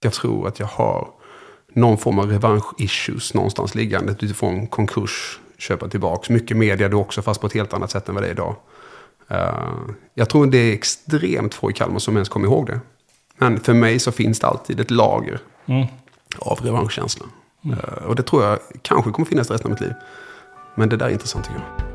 [0.00, 1.08] Jag tror att jag har
[1.72, 6.32] någon form av revansch-issues någonstans liggande utifrån konkurs, köpa tillbaka.
[6.32, 8.56] Mycket media då också, fast på ett helt annat sätt än vad det är idag.
[9.30, 12.80] Uh, jag tror det är extremt få i Kalmar som ens kommer ihåg det.
[13.36, 15.86] Men för mig så finns det alltid ett lager mm.
[16.38, 17.26] av revanschkänsla.
[17.64, 17.78] Mm.
[17.78, 19.94] Uh, och det tror jag kanske kommer finnas resten av mitt liv.
[20.74, 21.89] Men det där är intressant tycker jag.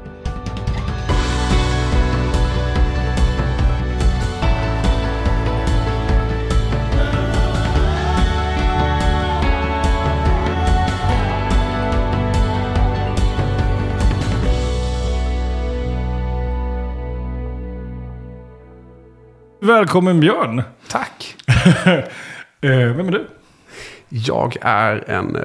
[19.66, 20.64] Välkommen Björn.
[20.88, 21.36] Tack.
[22.62, 23.28] Eh, vem är du?
[24.10, 25.38] Jag är en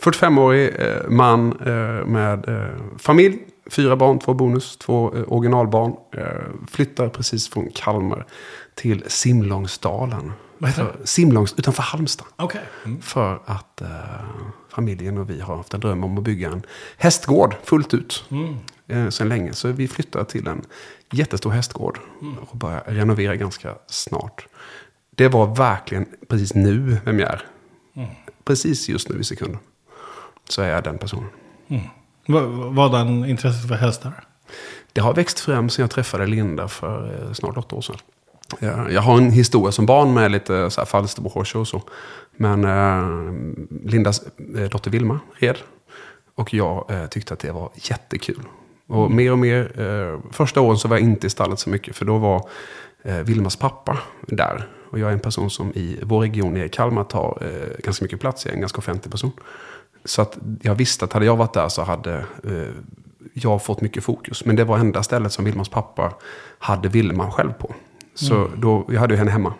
[0.00, 1.48] 45-årig eh, eh, man
[2.06, 2.68] med
[2.98, 3.38] familj.
[3.70, 5.94] Fyra barn, två bonus, två originalbarn.
[6.70, 8.26] Flyttar precis från Kalmar
[8.74, 10.32] till Simlångsdalen.
[10.58, 11.06] Vad heter det?
[11.06, 12.26] Simlångs, utanför Halmstad.
[12.38, 12.62] Okay.
[12.84, 13.02] Mm.
[13.02, 13.82] För att
[14.68, 16.62] familjen och vi har haft en dröm om att bygga en
[16.96, 18.24] hästgård fullt ut.
[18.30, 18.56] Mm.
[18.92, 19.52] Eh, sedan länge.
[19.52, 20.64] Så vi flyttar till en
[21.12, 22.38] jättestor hästgård mm.
[22.38, 24.46] och börjar renovera ganska snart.
[25.10, 27.46] Det var verkligen precis nu vem jag är.
[27.96, 28.08] Mm.
[28.44, 29.58] Precis just nu i sekunden.
[30.48, 31.28] Så är jag den personen.
[31.68, 32.74] Mm.
[32.74, 34.24] Vadan intresset för hästar?
[34.92, 37.96] Det har växt fram sedan jag träffade Linda för eh, snart åtta år sedan.
[38.90, 41.28] Jag har en historia som barn med lite så här Falsterbo
[41.60, 41.82] och så.
[42.36, 44.22] Men eh, Lindas
[44.56, 45.56] eh, dotter Vilma red.
[46.34, 48.42] Och jag eh, tyckte att det var jättekul.
[48.86, 49.16] Och mm.
[49.16, 51.96] mer och mer, eh, första åren så var jag inte i stallet så mycket.
[51.96, 52.48] För då var
[53.02, 54.68] eh, Vilmas pappa där.
[54.90, 58.20] Och jag är en person som i vår region i Kalmar tar eh, ganska mycket
[58.20, 58.44] plats.
[58.44, 59.32] Jag är en ganska offentlig person.
[60.04, 62.74] Så att jag visste att hade jag varit där så hade eh,
[63.32, 64.44] jag fått mycket fokus.
[64.44, 66.14] Men det var enda stället som Vilmas pappa
[66.58, 67.74] hade Vilma själv på.
[68.14, 68.60] Så mm.
[68.60, 69.54] då, jag hade ju henne hemma.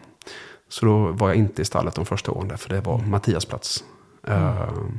[0.68, 2.98] Så då var jag inte i stallet de första åren där, för det var.
[2.98, 3.84] Mattias plats.
[4.28, 4.98] Mm.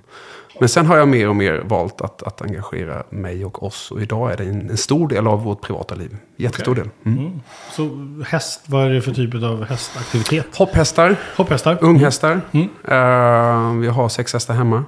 [0.59, 3.91] Men sen har jag mer och mer valt att, att engagera mig och oss.
[3.91, 6.17] Och idag är det en, en stor del av vårt privata liv.
[6.37, 6.83] Jättestor okay.
[6.83, 7.13] del.
[7.13, 7.25] Mm.
[7.25, 7.41] Mm.
[7.71, 10.55] Så häst, vad är det för typ av hästaktivitet?
[10.55, 11.15] Hopphästar.
[11.37, 11.77] Hopphästar.
[11.81, 12.31] Unghästar.
[12.33, 14.83] Uh, vi har sex hästar hemma.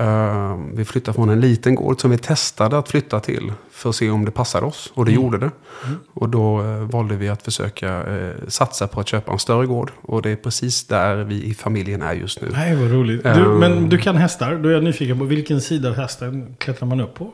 [0.00, 3.52] Uh, vi flyttade från en liten gård som vi testade att flytta till.
[3.70, 4.92] För att se om det passade oss.
[4.94, 5.24] Och det mm.
[5.24, 5.50] gjorde det.
[5.86, 5.98] Mm.
[6.14, 9.90] Och då uh, valde vi att försöka uh, satsa på att köpa en större gård.
[10.02, 12.48] Och det är precis där vi i familjen är just nu.
[12.52, 13.22] Nej, vad roligt.
[13.22, 14.56] Du, men du kan hästar.
[14.56, 17.32] Då är jag nyfiken på vilken sida av hästen klättrar man upp på?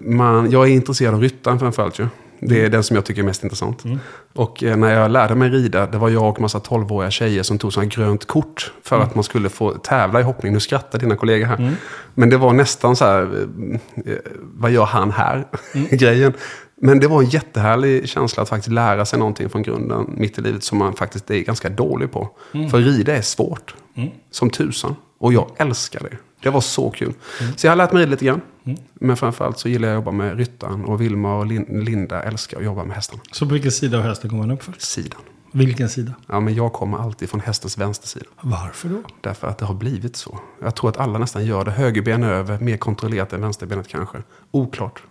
[0.00, 2.06] man, jag är intresserad av ryttaren framförallt ju.
[2.40, 2.72] Det är mm.
[2.72, 3.84] den som jag tycker är mest intressant.
[3.84, 3.98] Mm.
[4.32, 7.58] Och eh, när jag lärde mig rida, det var jag och massa tolvåriga tjejer som
[7.58, 9.08] tog sådana grönt kort för mm.
[9.08, 10.52] att man skulle få tävla i hoppning.
[10.52, 11.56] Nu skrattar dina kollegor här.
[11.56, 11.74] Mm.
[12.14, 15.46] Men det var nästan så här, eh, eh, vad gör han här?
[15.74, 15.88] Mm.
[15.96, 16.32] grejen.
[16.76, 20.40] Men det var en jättehärlig känsla att faktiskt lära sig någonting från grunden mitt i
[20.40, 22.28] livet som man faktiskt är ganska dålig på.
[22.54, 22.70] Mm.
[22.70, 23.74] För rida är svårt,
[24.30, 24.96] som tusan.
[25.18, 26.16] Och jag älskar det.
[26.42, 27.12] Det var så kul.
[27.40, 27.52] Mm.
[27.56, 28.40] Så jag har lärt mig lite grann.
[28.64, 28.78] Mm.
[28.94, 30.84] Men framförallt så gillar jag att jobba med ryttaren.
[30.84, 33.22] Och Vilma och Linda älskar att jobba med hästarna.
[33.32, 34.74] Så på vilken sida av hästen kommer man upp för?
[34.78, 35.20] Sidan.
[35.52, 36.14] Vilken sida?
[36.28, 38.26] Ja, men jag kommer alltid från hästens vänstersida.
[38.40, 39.02] Varför då?
[39.20, 40.38] Därför att det har blivit så.
[40.62, 41.70] Jag tror att alla nästan gör det.
[41.70, 44.22] Högerben över, mer kontrollerat än vänsterbenet kanske.
[44.50, 45.02] Oklart.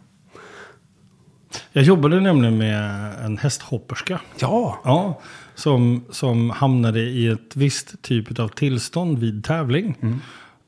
[1.72, 4.22] Jag jobbade nämligen med en hästhopperska.
[4.40, 4.80] Ja!
[4.84, 5.22] ja
[5.56, 9.98] som, som hamnade i ett visst typ av tillstånd vid tävling.
[10.02, 10.20] Mm.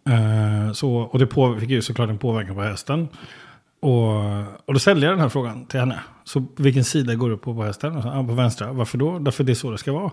[0.10, 3.08] Eh, så, och det fick ju såklart en påverkan på hästen.
[3.80, 4.16] Och,
[4.66, 6.00] och då ställde jag den här frågan till henne.
[6.24, 8.02] Så vilken sida går du på på hästen?
[8.02, 8.74] Så, ah, på vänstra.
[8.74, 9.20] Varför då?
[9.20, 10.12] Därför det är så det ska vara.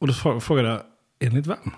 [0.00, 0.80] Och då frågade jag,
[1.20, 1.70] enligt vem?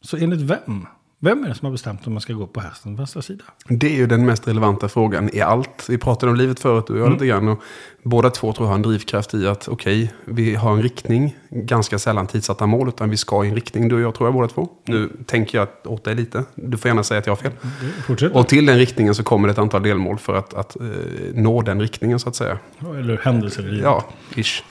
[0.00, 0.86] Så enligt vem?
[1.24, 3.44] Vem är det som har bestämt om man ska gå på hästens vänstra sida?
[3.68, 5.86] Det är ju den mest relevanta frågan i allt.
[5.88, 7.12] Vi pratade om livet förut och jag mm.
[7.12, 7.48] lite grann.
[7.48, 7.62] Och
[8.02, 11.36] båda två tror jag har en drivkraft i att okej, okay, vi har en riktning.
[11.50, 13.88] Ganska sällan tidsatta mål, utan vi ska i en riktning.
[13.88, 14.68] Du och jag tror jag båda två.
[14.84, 16.44] Nu tänker jag åt dig lite.
[16.54, 17.52] Du får gärna säga att jag har fel.
[17.62, 18.32] Mm, fortsätt.
[18.32, 20.88] Och till den riktningen så kommer det ett antal delmål för att, att uh,
[21.34, 22.58] nå den riktningen så att säga.
[22.98, 23.84] Eller händelser i livet.
[23.84, 24.62] Ja, ish.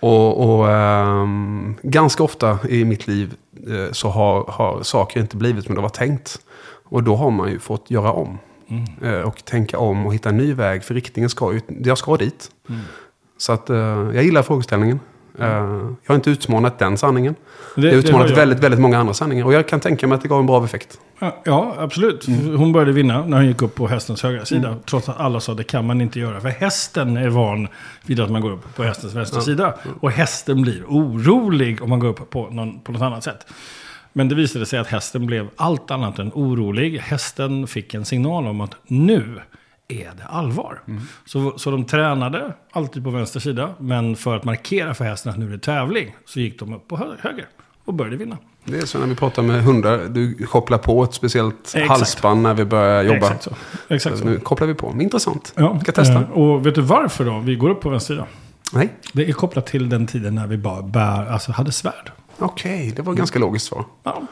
[0.00, 3.34] Och, och um, ganska ofta i mitt liv
[3.92, 6.40] så har, har saker inte blivit som det var tänkt.
[6.84, 8.38] Och då har man ju fått göra om.
[8.68, 9.14] Mm.
[9.14, 10.84] Uh, och tänka om och hitta en ny väg.
[10.84, 12.50] För riktningen ska ju, jag ska dit.
[12.68, 12.80] Mm.
[13.38, 13.76] Så att uh,
[14.14, 15.00] jag gillar frågeställningen.
[15.40, 15.46] Uh,
[16.02, 17.34] jag har inte utmanat den sanningen.
[17.76, 19.44] Det, jag har utmanat väldigt, väldigt många andra sanningar.
[19.44, 20.98] Och jag kan tänka mig att det gav en bra effekt.
[21.44, 22.28] Ja, absolut.
[22.28, 22.56] Mm.
[22.56, 24.68] Hon började vinna när hon gick upp på hästens högra sida.
[24.68, 24.80] Mm.
[24.86, 26.40] Trots att alla sa att det kan man inte göra.
[26.40, 27.68] För hästen är van
[28.06, 29.74] vid att man går upp på hästens vänstra sida.
[30.00, 33.46] Och hästen blir orolig om man går upp på, någon, på något annat sätt.
[34.12, 36.98] Men det visade sig att hästen blev allt annat än orolig.
[36.98, 39.40] Hästen fick en signal om att nu
[39.88, 40.82] är det allvar.
[40.88, 41.02] Mm.
[41.26, 43.74] Så, så de tränade alltid på vänster sida.
[43.78, 46.88] Men för att markera för hästen att nu är det tävling så gick de upp
[46.88, 47.46] på höger.
[47.84, 48.38] och började vinna.
[48.64, 49.98] Det är så när vi pratar med hundar.
[50.08, 51.88] Du kopplar på ett speciellt Exakt.
[51.88, 53.16] halsband när vi börjar jobba.
[53.16, 53.50] Exakt så.
[53.88, 54.94] Exakt Så nu kopplar vi på.
[55.00, 55.52] Intressant.
[55.56, 56.14] Ja, Ska testa.
[56.14, 57.38] eh, Och vet du varför då?
[57.38, 58.26] Vi går upp på vänster sida.
[58.72, 62.12] Nej, Det är kopplat till den tiden när vi bara bär, alltså hade svärd.
[62.38, 62.92] okej.
[62.96, 63.84] det var ganska logiskt svar.
[64.02, 64.22] Ja.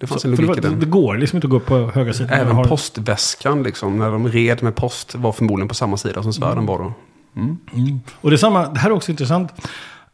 [0.00, 0.90] Det fanns Så, en för det, logik i var, det den.
[0.90, 2.30] går liksom inte att gå upp på högra sidan.
[2.40, 6.32] Även har- postväskan, liksom, när de red med post, var förmodligen på samma sida som
[6.32, 6.92] svärden var då.
[7.36, 8.00] Mm.
[8.20, 9.52] Och det, är samma, det här är också intressant.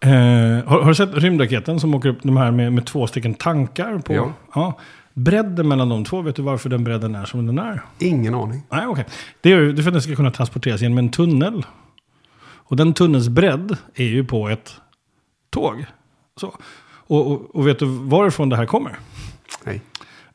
[0.00, 3.34] Eh, har, har du sett rymdraketen som åker upp de här med, med två stycken
[3.34, 4.32] tankar på?
[4.54, 4.78] Ja.
[5.14, 7.82] Bredden mellan de två, vet du varför den bredden är som den är?
[7.98, 8.62] Ingen aning.
[8.72, 9.04] Nej, okej.
[9.40, 11.66] Det är ju för att den ska kunna transporteras genom en tunnel.
[12.40, 14.74] Och den tunnelns bredd är ju på ett
[15.50, 15.84] tåg.
[16.40, 16.54] Så.
[17.08, 18.98] Och, och, och vet du varifrån det här kommer?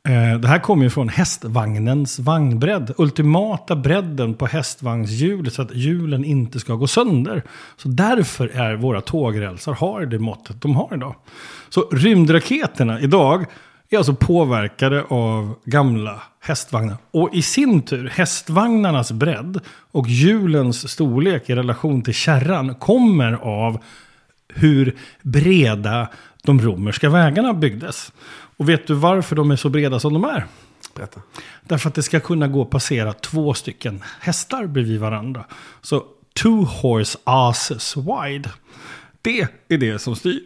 [0.09, 2.93] Eh, det här kommer ju från hästvagnens vagnbredd.
[2.97, 7.43] Ultimata bredden på hästvagnshjulet så att hjulen inte ska gå sönder.
[7.77, 11.15] Så därför är våra tågrälsar har det måttet de har idag.
[11.69, 13.45] Så rymdraketerna idag
[13.89, 16.97] är alltså påverkade av gamla hästvagnar.
[17.11, 19.59] Och i sin tur, hästvagnarnas bredd
[19.91, 23.83] och hjulens storlek i relation till kärran kommer av
[24.53, 26.07] hur breda
[26.43, 28.11] de romerska vägarna byggdes.
[28.61, 30.45] Och vet du varför de är så breda som de är?
[30.95, 31.21] Berätta.
[31.63, 35.45] Därför att det ska kunna gå att passera två stycken hästar bredvid varandra.
[35.81, 36.03] Så
[36.41, 38.49] two horse asses wide.
[39.21, 40.39] Det är det som styr.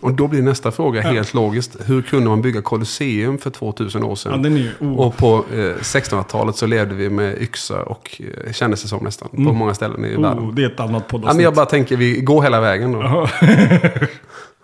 [0.00, 1.76] Och då blir nästa fråga helt logiskt.
[1.86, 4.44] Hur kunde man bygga Colosseum för 2000 år Ja, sedan?
[4.44, 4.92] är ju, oh.
[4.96, 9.28] Och på eh, 1600-talet så levde vi med yxa och eh, kändes det som nästan.
[9.28, 10.38] På många ställen i världen.
[10.38, 11.36] oh, det är ett annat Ja, poddavsnitt.
[11.36, 13.28] men jag bara tänker vi går hela vägen då.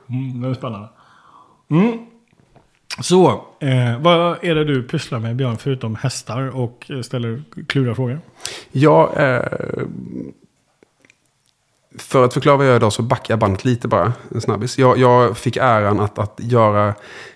[0.08, 0.88] Mm, det är spännande.
[1.70, 2.05] Mm.
[3.00, 7.94] Så, eh, vad är det du pysslar med Björn, förutom hästar och eh, ställer kluriga
[7.94, 8.20] frågor?
[8.72, 9.42] Ja, eh,
[11.98, 14.12] för att förklara vad jag gör idag så backar jag bandet lite bara.
[14.34, 14.78] En snabbis.
[14.78, 16.94] Jag, jag fick äran att, att göra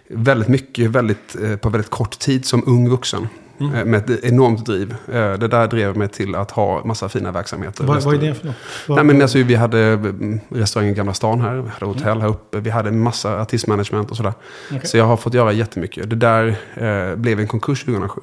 [0.08, 3.28] väldigt mycket väldigt, eh, på väldigt kort tid som ung vuxen.
[3.60, 4.94] Eh, med ett enormt driv.
[5.12, 7.84] Eh, det där drev mig till att ha massa fina verksamheter.
[7.84, 8.56] Vad, vad är det för något?
[8.88, 12.28] Vad, Nej, men alltså, vi hade mm, restaurangen Gamla stan här, vi hade hotell här
[12.28, 14.32] uppe, vi hade en massa artistmanagement och sådär.
[14.70, 14.80] Okej.
[14.84, 16.10] Så jag har fått göra jättemycket.
[16.10, 18.20] Det där eh, blev en konkurs 2007.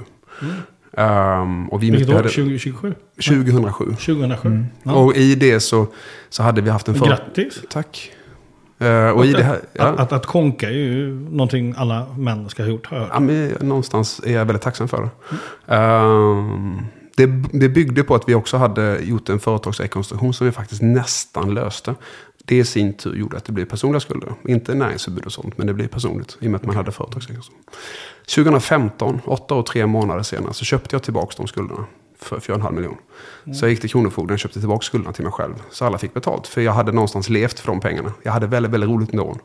[0.97, 2.13] Ehm, och vi Vilket år?
[2.13, 2.93] hade, 2027?
[3.15, 3.85] 2007.
[3.85, 4.65] 2007?
[4.83, 4.93] Ja.
[4.93, 5.87] Och i det så,
[6.29, 7.05] så hade vi haft en för...
[7.05, 7.61] Grattis!
[7.69, 8.11] Tack.
[8.79, 9.59] Eh, och i det här...
[9.73, 12.87] Ja, Att, att, att konka är ju någonting alla män ska ha gjort.
[12.87, 13.09] Hör.
[13.13, 15.09] ja, men någonstans är jag väldigt tacksam för det.
[15.75, 16.77] Ehm,
[17.15, 17.25] det.
[17.53, 21.95] Det byggde på att vi också hade gjort en företagsrekonstruktion som vi faktiskt nästan löste.
[22.45, 24.33] Det i sin tur gjorde att det blev personliga skulder.
[24.47, 26.37] Inte näringsförbud och sånt, men det blev personligt.
[26.39, 27.63] I och med att man hade företagsrekonstruktion.
[28.35, 31.85] 2015, åtta och tre månader senare, så köpte jag tillbaka de skulderna.
[32.19, 32.99] För 4,5 miljoner.
[33.53, 35.53] Så jag gick till Kronofogden och köpte tillbaka skulderna till mig själv.
[35.71, 36.47] Så alla fick betalt.
[36.47, 38.13] För jag hade någonstans levt för de pengarna.
[38.23, 39.39] Jag hade väldigt, väldigt roligt med åren.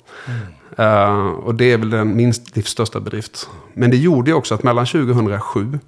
[0.79, 3.51] Uh, eh, och det är väl den minst livs största bedrift.
[3.75, 5.79] Men det gjorde ju också att mellan 2007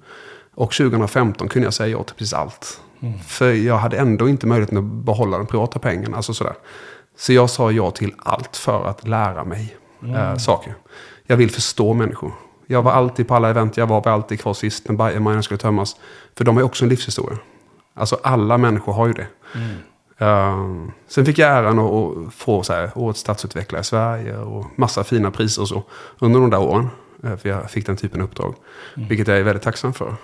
[0.55, 2.81] och 2015 kunde jag säga ja till precis allt.
[3.27, 6.13] För jag hade ändå inte möjligheten att behålla den privata pengen.
[6.13, 6.53] Alltså sådär.
[7.17, 10.75] Så jag sa ja till allt för att lära mig eh, saker.
[11.27, 12.31] Jag vill förstå människor.
[12.67, 15.95] Jag var alltid på alla event, jag var alltid kvar sist när Bajenminen skulle tömmas.
[16.37, 17.37] För de har ju också en livshistoria.
[17.93, 19.27] Alltså alla människor har ju det.
[20.17, 20.65] Eh,
[21.07, 25.03] sen fick jag äran att, att få så här, årets stadsutvecklare i Sverige och massa
[25.03, 25.83] fina priser och så
[26.19, 26.87] under de där åren.
[27.23, 28.55] Eh, för jag fick den typen av uppdrag.
[28.95, 30.15] Vilket jag är väldigt tacksam för.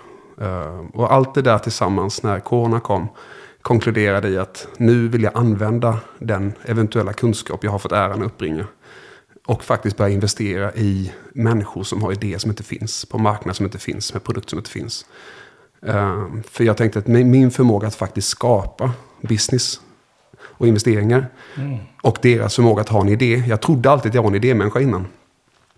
[0.41, 3.07] Eh, och allt det där tillsammans när corona kom
[3.61, 8.27] konkluderade i att nu vill jag använda den eventuella kunskap jag har fått äran att
[8.27, 8.65] uppbringa.
[9.45, 13.05] Och faktiskt börja investera i människor som har idéer som inte finns.
[13.05, 15.05] På marknader som inte finns, med produkter som inte finns.
[15.85, 19.81] Eh, för jag tänkte att min förmåga att faktiskt skapa business
[20.41, 21.27] och investeringar.
[22.03, 23.43] Och deras förmåga att ha en idé.
[23.47, 25.07] Jag trodde alltid att jag var en idémänniska innan.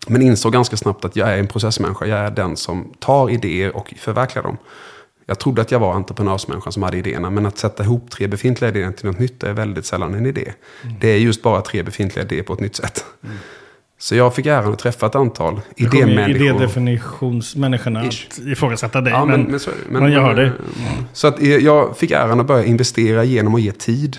[0.07, 2.05] Men insåg ganska snabbt att jag är en processmänniska.
[2.05, 4.57] Jag är den som tar idéer och förverkligar dem.
[5.25, 7.29] Jag trodde att jag var entreprenörsmänniskan som hade idéerna.
[7.29, 10.53] Men att sätta ihop tre befintliga idéer till något nytt är väldigt sällan en idé.
[10.99, 13.05] Det är just bara tre befintliga idéer på ett nytt sätt.
[13.97, 16.35] Så jag fick äran att träffa ett antal idémänniskor.
[16.35, 19.13] idédefinitionsmänniskorna att ifrågasätta dig.
[19.13, 19.99] Ja, men, men, men, så, det.
[19.99, 20.51] men jag hör dig.
[21.13, 24.17] Så att eh, jag fick äran att börja investera genom att ge tid.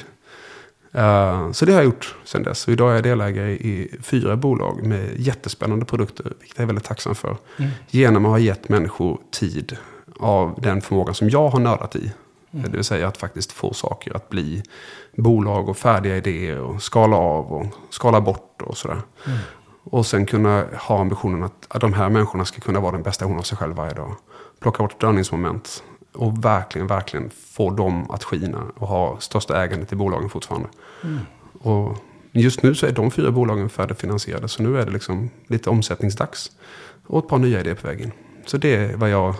[0.92, 2.66] Eh, så det har jag gjort sedan dess.
[2.66, 6.24] Och idag är jag delägare i fyra bolag med jättespännande produkter.
[6.40, 7.36] Vilket jag är väldigt tacksam för.
[7.56, 7.70] Mm.
[7.90, 9.76] Genom att ha gett människor tid
[10.20, 12.12] av den förmågan som jag har nördat i.
[12.50, 14.62] Det vill säga att faktiskt få saker att bli
[15.16, 16.60] bolag och färdiga idéer.
[16.60, 19.02] Och skala av och skala bort och sådär.
[19.84, 23.24] Och sen kunna ha ambitionen att, att de här människorna ska kunna vara den bästa
[23.24, 24.16] hon av sig själv varje dag.
[24.60, 25.82] Plocka bort störningsmoment.
[26.12, 30.68] Och verkligen, verkligen få dem att skina och ha största ägandet i bolagen fortfarande.
[31.60, 31.96] Och
[32.32, 34.48] Men just nu så är de fyra bolagen färdigfinansierade.
[34.48, 36.50] Så nu är det liksom lite omsättningsdags.
[37.06, 38.12] Och ett par nya idéer på vägen.
[38.46, 39.34] Så det är vad jag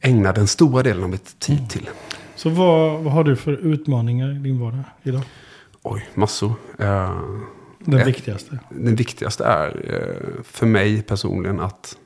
[0.00, 1.90] ägnar den stora delen av mitt tid till.
[2.36, 5.22] Så vad, vad har du för utmaningar i din vardag idag?
[5.82, 6.52] Oj, massor.
[6.78, 7.20] Eh,
[7.78, 8.58] Den Eh, viktigaste.
[8.70, 11.96] Den viktigaste är eh, för mig personligen att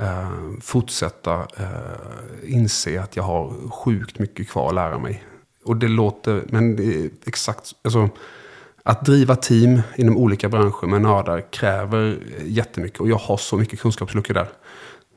[0.00, 0.30] eh,
[0.60, 1.46] fortsätta
[2.46, 5.24] inse att jag har sjukt mycket kvar att lära mig.
[5.64, 8.08] Och det låter, men det är exakt, alltså
[8.82, 13.00] att driva team inom olika branscher med nördar kräver jättemycket.
[13.00, 14.48] Och jag har så mycket kunskapsluckor där.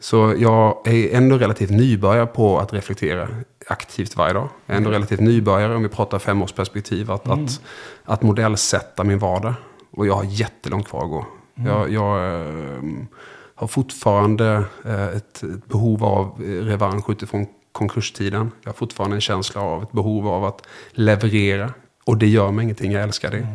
[0.02, 3.28] Så jag är ändå relativt nybörjare på att reflektera
[3.68, 4.50] aktivt varje dag.
[4.66, 7.12] Jag är ändå relativt nybörjare om vi pratar femårsperspektiv.
[7.12, 7.62] Att, att,
[8.04, 9.54] att modellsätta min vardag.
[9.92, 11.26] Och jag har jättelångt kvar att gå.
[11.56, 12.84] Jag, jag eh,
[13.56, 18.52] har fortfarande eh, ett, ett behov av eh, revansch utifrån konkurstiden.
[18.62, 21.74] Jag har fortfarande en känsla av ett behov av att leverera.
[22.06, 23.48] Och det gör mig ingenting, jag älskar det.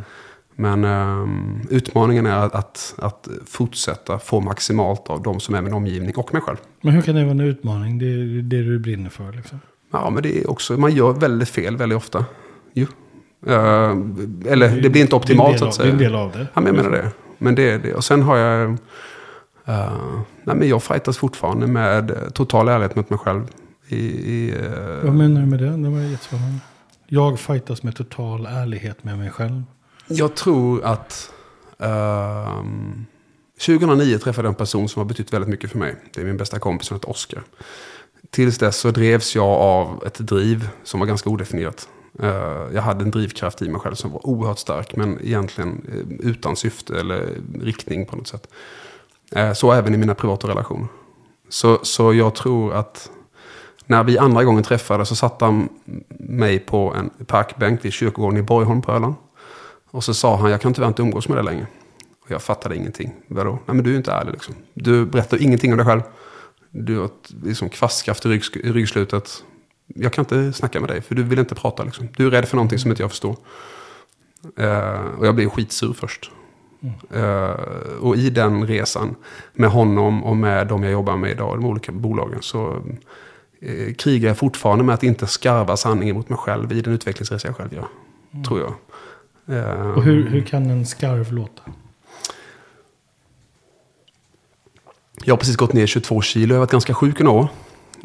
[0.59, 5.73] Men ehm, utmaningen är att, att, att fortsätta få maximalt av de som är min
[5.73, 6.57] omgivning och mig själv.
[6.83, 7.99] Men hur kan det vara en utmaning?
[7.99, 9.61] Det är det du brinner för liksom.
[9.93, 12.25] Ja, men det är också, man gör väldigt fel väldigt ofta.
[12.75, 12.87] Jo.
[13.47, 13.91] Eh,
[14.47, 16.09] eller det blir inte optimalt så att Det är en säga.
[16.09, 16.47] del av det.
[16.55, 17.11] Ja, men jag menar det.
[17.39, 17.95] Men det är det.
[17.95, 18.71] Och sen har jag...
[19.65, 19.93] eh,
[20.45, 23.43] nej, men jag fightas fortfarande med total ärlighet mot mig själv.
[23.89, 25.71] I, i, eh, Vad menar du med det?
[25.77, 26.59] Det var jättespännande.
[27.09, 29.63] Jag fightas med total ärlighet med mig själv.
[30.07, 31.33] Jag tror att...
[31.79, 33.05] Ehm, uh,
[33.67, 35.97] 2009 träffade jag en person som har betytt väldigt mycket för mig.
[36.15, 37.43] Det är min bästa kompis som heter Oskar.
[38.31, 41.89] Tills dess så drevs jag av ett driv som var ganska odefinierat.
[42.23, 44.97] Eh, jag hade en drivkraft i mig själv som var oerhört stark.
[44.97, 48.49] Men egentligen eh, utan syfte eller riktning på något sätt.
[49.33, 50.89] Eh, så även i mina privata relationer.
[51.49, 53.11] Så, så jag tror att
[53.87, 55.69] när vi andra gången träffades så satte han
[56.19, 59.15] mig på en parkbänk vid kyrkogården i Borgholm på Öland.
[59.97, 61.67] Och så sa han, jag kan tyvärr inte umgås med dig längre.
[62.25, 63.13] Och jag fattade ingenting.
[63.29, 63.51] Vadå?
[63.51, 64.55] Nej men du är inte ärlig liksom.
[64.75, 66.01] Du berättar ingenting om dig själv.
[66.71, 67.11] Du har
[67.45, 69.45] liksom, kvastskaft i, rygg, i ryggslutet.
[69.87, 72.09] Jag kan inte snacka med dig för du vill inte prata liksom.
[72.17, 73.37] Du är rädd för någonting som inte jag förstår.
[74.57, 76.31] Eh, och jag blev skitsur först.
[77.11, 77.51] Eh,
[78.01, 79.15] och i den resan
[79.53, 82.83] med honom och med de jag jobbar med idag, de olika bolagen, så
[83.61, 87.49] eh, krigar jag fortfarande med att inte skarva sanningen mot mig själv i den utvecklingsresa
[87.49, 87.87] jag själv gör.
[88.45, 88.75] Tror jag.
[89.49, 91.63] Eh, Och hur, hur kan en skarv låta?
[95.25, 97.49] Jag har precis gått ner 22 kilo, jag har varit ganska sjuk i några år.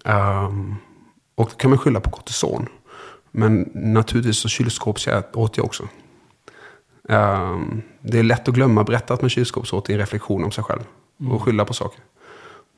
[0.05, 0.75] Ehm,
[1.35, 2.67] och då kan man skylla på kortison.
[3.31, 5.87] Men naturligtvis så kylskåpsåt jag också.
[7.09, 10.81] Ehm, det är lätt att glömma berättat med kylskåpsåt i en reflektion om sig själv.
[11.29, 11.99] Och skylla på saker.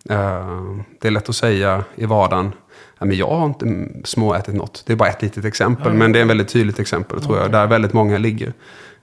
[0.10, 2.52] Ehm, det är lätt att säga i vardagen.
[3.00, 4.84] "Ja, men jag har inte mm, småätit något.
[4.86, 5.94] Det är bara ett litet exempel.
[5.94, 7.52] Men det är en väldigt tydligt exempel tror jag.
[7.52, 8.54] Där väldigt många ligger.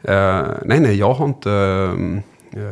[0.03, 2.63] Ehm, nej, nej, jag har inte mm, eh,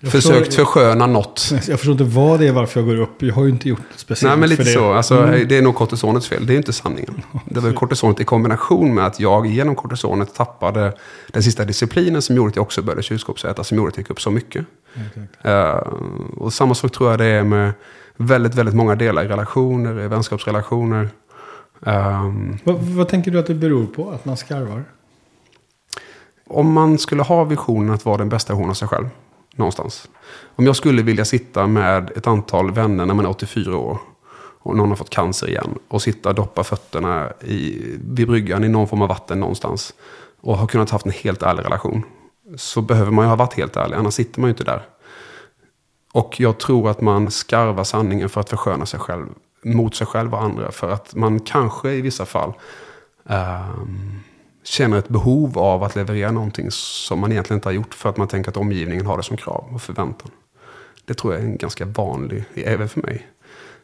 [0.00, 1.48] Jag försökt förstår- försköna något.
[1.68, 3.22] Jag förstår inte vad det är varför jag går upp.
[3.22, 4.76] Jag har ju inte gjort något speciellt Nej, men lite för det.
[4.76, 4.92] så.
[4.92, 5.48] Alltså, Mm.
[5.48, 6.46] Det är nog kortisonets fel.
[6.46, 7.22] Det är inte sanningen.
[7.44, 10.92] Det var kortisonet i kombination med att jag genom kortisonet tappade
[11.32, 13.64] den sista disciplinen som gjorde att jag också började kylskåpsäta.
[13.64, 14.66] Som gjorde att jag gick upp så mycket.
[14.94, 15.46] Exakt.
[15.46, 15.92] Eh,
[16.36, 17.72] och samma sak tror jag det är med
[18.20, 21.08] väldigt, väldigt många delar i relationer, i vänskapsrelationer.
[21.86, 24.84] Ehm, Vad, vad tänker du att det beror på att man skarvar?
[26.52, 29.08] om man skulle ha visionen att vara den bästa versionen av sig själv,
[29.56, 30.08] någonstans.
[30.56, 33.98] Om jag skulle vilja sitta med ett antal vänner när man är 84 år
[34.62, 38.68] och någon har fått cancer igen och sitta och doppa fötterna i, vid bryggan i
[38.68, 39.94] någon form av vatten någonstans
[40.40, 42.02] och ha kunnat haft en helt ärlig relation.
[42.56, 44.82] Så behöver man ju ha varit helt ärlig, annars sitter man ju inte där.
[46.12, 49.26] Och jag tror att man skarvar sanningen för att försköna sig själv
[49.62, 50.72] mot sig själv och andra.
[50.72, 52.52] För att man kanske i vissa fall
[53.28, 54.20] ehm,
[54.64, 57.94] känner ett behov av att leverera någonting som man egentligen inte har gjort.
[57.94, 60.30] För att man tänker att omgivningen har det som krav och förväntan.
[61.04, 63.26] Det tror jag är en ganska vanlig, även för mig,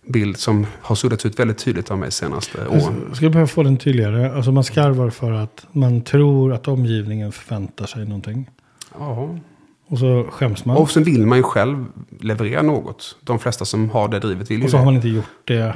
[0.02, 3.04] bild som har suddats ut väldigt tydligt av mig senaste åren.
[3.08, 4.32] Jag skulle behöva få den tydligare.
[4.32, 8.50] Alltså man skarvar för att man tror att omgivningen förväntar sig någonting.
[8.98, 9.38] Ja.
[9.88, 10.76] Och så skäms man.
[10.76, 11.86] Och sen vill man ju själv
[12.20, 13.16] leverera något.
[13.20, 14.84] De flesta som har det drivet vill ju Och så har det.
[14.84, 15.74] man inte gjort det.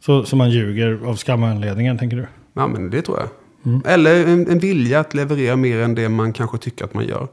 [0.00, 2.26] Så, så man ljuger av skamanledningen, tänker du?
[2.54, 3.28] Ja, men det tror jag.
[3.72, 3.82] Mm.
[3.86, 7.28] Eller en, en vilja att leverera mer än det man kanske tycker att man gör.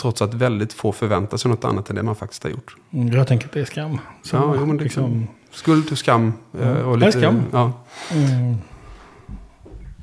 [0.00, 2.76] Trots att väldigt få förväntar sig något annat än det man faktiskt har gjort.
[2.92, 3.98] Mm, Jag tänker att det är skam.
[4.22, 6.32] Så, Ja, jo, men det liksom, Skuld och skam.
[6.60, 6.84] eh, Ja.
[6.84, 7.42] Och Det är lite, skam.
[7.52, 7.72] Ja.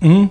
[0.02, 0.28] mm.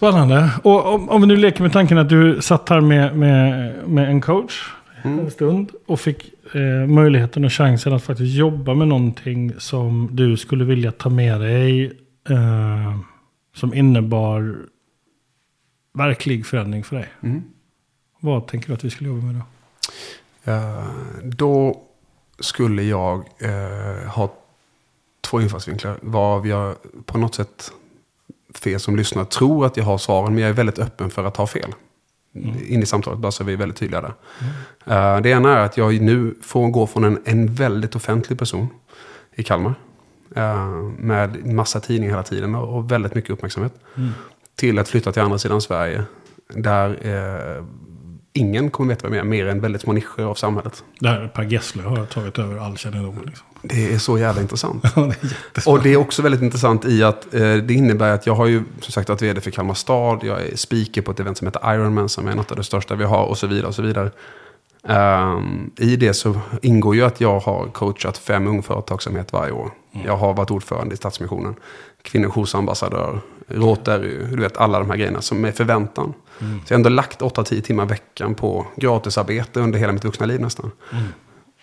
[0.00, 0.50] Spännande.
[0.62, 4.10] Och om, om vi nu leker med tanken att du satt här med, med, med
[4.10, 4.70] en coach
[5.04, 5.18] Mm.
[5.18, 10.36] en stund och fick eh, möjligheten och chansen att faktiskt jobba med någonting som du
[10.36, 11.84] skulle vilja ta med dig.
[12.28, 12.98] Eh,
[13.54, 14.56] som innebar
[15.94, 17.08] verklig förändring för dig.
[17.22, 17.42] Mm.
[18.20, 19.42] Vad tänker du att vi skulle jobba med då?
[20.52, 20.84] Eh,
[21.22, 21.80] då
[22.38, 24.32] skulle jag eh, ha
[25.20, 25.96] två infallsvinklar.
[26.02, 26.74] Varav jag
[27.06, 27.72] på något sätt,
[28.54, 30.34] för er som lyssnar, tror att jag har svaren.
[30.34, 31.74] Men jag är väldigt öppen för att ha fel.
[32.66, 34.14] In i samtalet, bara så vi är väldigt tydliga där.
[34.86, 38.68] Eh, det ena är att jag nu får gå från en, en väldigt offentlig person
[39.34, 39.74] i Kalmar.
[40.36, 43.74] eh, med massa tidningar hela tiden och, väldigt mycket uppmärksamhet.
[44.54, 46.04] Till att flytta till andra sidan Sverige.
[46.54, 47.64] Där eh,
[48.32, 50.84] ingen kommer veta vem jag är, mer än väldigt små nischer av samhället.
[50.98, 53.22] Där Per Gessle har tagit över all kännedom.
[53.26, 53.46] Liksom.
[53.62, 54.84] Det är så jävla intressant.
[54.96, 55.12] Ja,
[55.54, 55.66] det.
[55.66, 58.62] Och det är också väldigt intressant i att eh, det innebär att jag har ju
[58.80, 60.20] som sagt varit vd för Kalmar stad.
[60.22, 62.94] Jag är speaker på ett event som heter Ironman som är något av det största
[62.94, 63.66] vi har och så vidare.
[63.66, 64.10] och så vidare.
[64.84, 69.70] Ehm, I det så ingår ju att jag har coachat fem ungföretagsamhet varje år.
[70.04, 71.54] Jag har varit ordförande i Stadsmissionen,
[72.02, 76.14] kvinnojoursambassadör, Rotary, du vet alla de här grejerna som är förväntan.
[76.38, 80.40] Så jag har ändå lagt 8-10 timmar veckan på gratisarbete under hela mitt vuxna liv
[80.40, 80.70] nästan.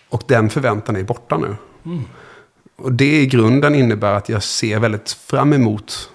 [0.10, 1.56] Och den förväntan är borta nu.
[2.76, 6.12] Och det i grunden innebär att jag ser väldigt fram emot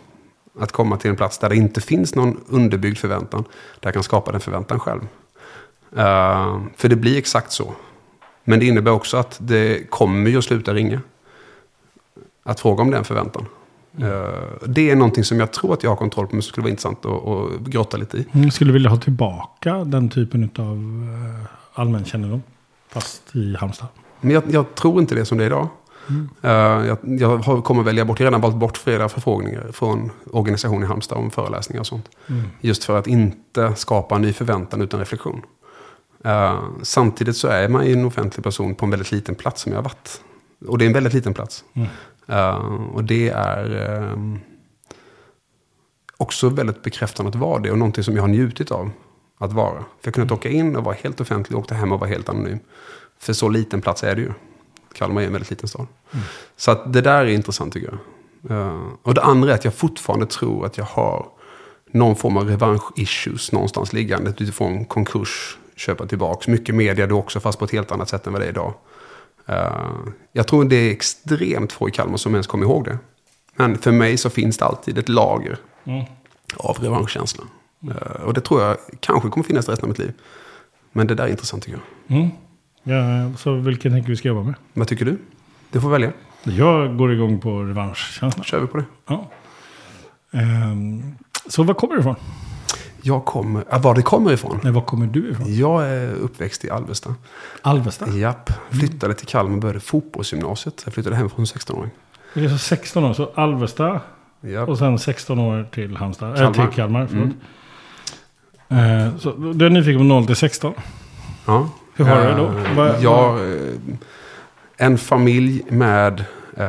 [0.60, 3.44] att komma till en plats där det inte finns någon underbyggd förväntan.
[3.80, 5.00] Där jag kan skapa den förväntan själv.
[5.96, 7.74] Eh, för det blir exakt så.
[8.44, 11.00] Men det innebär också att det kommer ju att sluta ringa.
[12.42, 13.46] Att fråga om den förväntan.
[13.98, 16.62] Eh, det är någonting som jag tror att jag har kontroll på, men som skulle
[16.62, 18.26] vara intressant att, att grotta lite i.
[18.32, 22.42] Mm, skulle vilja ha tillbaka den typen av uh, allmän kännedom.
[22.88, 23.88] Fast i Halmstad.
[24.20, 25.68] Men jag, jag tror inte det som det är idag.
[26.42, 26.50] Eh,
[26.86, 30.84] jag jag har, kommer välja bort, jag har redan valt bort flera förfrågningar från organisationer
[30.84, 32.08] i Halmstad om föreläsningar och sånt.
[32.60, 35.42] Just för att inte skapa en ny förväntan utan reflektion.
[36.24, 39.72] Eh, samtidigt så är man ju en offentlig person på en väldigt liten plats som
[39.72, 40.20] jag har varit.
[40.68, 41.64] Och det är en väldigt liten plats.
[42.26, 42.56] Eh,
[42.94, 44.38] och det är ehm,
[46.16, 48.90] också väldigt bekräftande att vara det och någonting som jag har njutit av
[49.38, 49.78] att vara.
[49.78, 52.28] För jag kunde åka in och vara helt offentlig och åkte hem och vara helt
[52.28, 52.58] anonym.
[53.18, 54.32] För så liten plats är det ju.
[54.94, 55.86] Kalmar är en väldigt liten stad.
[56.56, 57.98] Så att det där är intressant tycker jag.
[58.50, 61.26] Eh, och det andra är att jag fortfarande tror att jag har
[61.92, 66.48] någon form av revansch-issues någonstans liggande utifrån konkurs, köpa tillbaks.
[66.48, 68.74] Mycket media då också, fast på ett helt annat sätt än vad det är idag.
[69.46, 69.90] Eh,
[70.32, 72.98] jag tror det är extremt få i Kalmar som ens kommer ihåg det.
[73.56, 75.56] Men för mig så finns det alltid ett lager
[76.56, 77.44] av revanschkänsla.
[77.90, 80.12] Eh, och det tror jag kanske kommer finnas resten av mitt liv.
[80.92, 82.16] Men det där är intressant tycker jag.
[82.18, 82.30] Mm.
[82.82, 84.54] Ja, så vilken tänker vi ska jobba med?
[84.72, 85.18] Vad tycker du?
[85.70, 86.12] Du får välja.
[86.42, 88.44] Jag går igång på revanschkänslan.
[88.44, 88.84] kör vi på det.
[89.06, 89.30] Ja.
[90.32, 91.14] Ehm,
[91.46, 92.16] så var kommer du ifrån?
[93.04, 94.60] Jag kommer, äh, var det kommer ifrån?
[94.62, 95.56] Nej, var kommer du ifrån?
[95.56, 97.14] Jag är uppväxt i Alvesta.
[97.62, 98.08] Alvesta?
[98.08, 98.50] Japp.
[98.70, 100.82] Flyttade till Kalmar och började fotbollsgymnasiet.
[100.84, 101.90] Jag flyttade hem från 16-åring.
[102.34, 104.00] Det är så 16 år, så Alvesta
[104.40, 104.68] Japp.
[104.68, 106.36] och sen 16 år till Halmstad.
[106.36, 106.52] Kalmar.
[106.54, 106.62] Kalmar.
[106.64, 107.28] Äh, till Kalmar, förlåt.
[108.68, 110.72] Ehm, så du är nyfiken på 0 till 16?
[111.46, 111.68] Ja.
[111.94, 112.44] Hur har du det då?
[112.46, 113.72] Eh, Vad- Jag, eh,
[114.76, 116.24] en familj med
[116.60, 116.66] uh,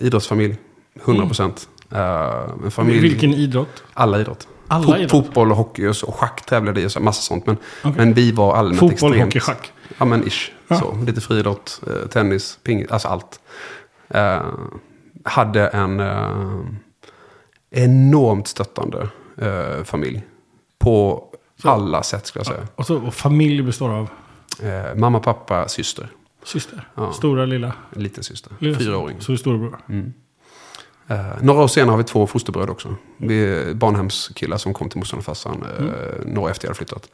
[0.00, 0.56] idrottsfamilj.
[1.04, 1.68] 100 procent.
[2.64, 3.82] en familj, Vilken idrott?
[3.94, 4.48] alla idrott.
[4.72, 5.10] Alla Fo- idrott?
[5.10, 7.46] Fotboll och hockey och, så, och schack tävlade i och så, massa sånt.
[7.46, 7.92] Men, Okej.
[7.96, 9.24] men vi var allmänt Fotboll, extremt...
[9.24, 9.72] hockey, schack?
[9.98, 10.50] Ja men ish.
[10.68, 10.78] Ja.
[10.78, 13.40] Så, lite friidrott, eh, tennis, ping, alltså allt.
[14.08, 14.42] Eh,
[15.24, 16.60] hade en eh,
[17.70, 19.08] enormt stöttande
[19.38, 20.22] eh, familj.
[20.78, 21.24] På
[21.62, 22.66] alla sätt skulle jag säga.
[22.74, 24.08] Och, så, och familj består av
[24.62, 26.08] Eh, mamma, pappa, syster.
[26.44, 26.88] syster?
[26.94, 27.12] Ja.
[27.12, 27.72] Stora, lilla?
[27.96, 28.52] En liten syster.
[28.58, 29.20] lilla Fyraåring.
[29.20, 29.78] Så du är storebror?
[31.12, 32.94] Eh, några år senare har vi två fosterbröder också.
[33.16, 37.08] Vi är barnhemskillar som kom till morsan och farsan eh, några efter jag hade flyttat.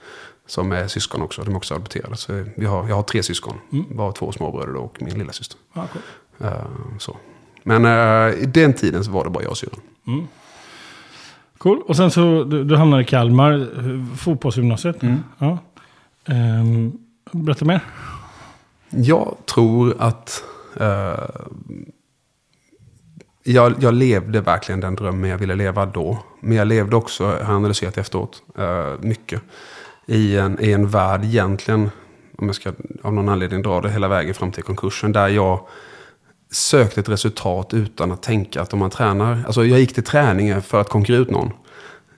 [0.46, 2.16] Som är syskon också, de är också adopterade.
[2.16, 3.54] Så vi har, jag har tre syskon.
[3.90, 5.58] Bara två småbröder och min lilla syster.
[5.72, 6.02] Ja, cool.
[6.48, 6.52] Eh,
[6.98, 7.16] så.
[7.62, 9.80] Men eh, i den tiden så var det bara jag och syrran.
[11.58, 11.82] Cool.
[11.82, 13.66] Och sen så du, du hamnade i Kalmar,
[14.16, 15.02] fotbollsgymnasiet.
[15.02, 15.18] Mm.
[15.38, 15.58] Ja.
[16.24, 16.92] Ehm,
[17.32, 17.80] berätta mer.
[18.90, 20.44] Jag tror att
[20.80, 21.14] eh,
[23.52, 26.18] jag, jag levde verkligen den drömmen jag ville leva då.
[26.40, 29.42] Men jag levde också, jag har analyserat efteråt, eh, mycket.
[30.06, 31.90] I en, I en värld egentligen,
[32.38, 35.12] om jag ska av någon anledning dra det hela vägen fram till konkursen.
[35.12, 35.60] Där jag
[36.50, 39.42] sökte ett resultat utan att tänka att om man tränar.
[39.46, 41.52] Alltså jag gick till träningen för att konkurrera ut någon.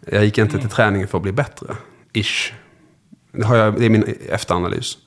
[0.07, 1.77] Jag gick inte till träningen för att bli bättre.
[2.13, 2.53] Ish.
[3.33, 4.99] Det, har jag, det är min efteranalys.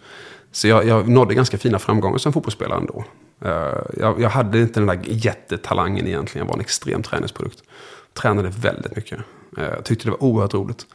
[0.51, 3.05] Så jag, jag nådde ganska fina framgångar som fotbollsspelare ändå.
[3.43, 6.47] Eh, jag, jag hade inte den där jättetalangen egentligen.
[6.47, 7.63] Jag var en extrem träningsprodukt.
[8.13, 9.19] Tränade väldigt mycket.
[9.57, 10.87] Eh, jag tyckte det var oerhört roligt.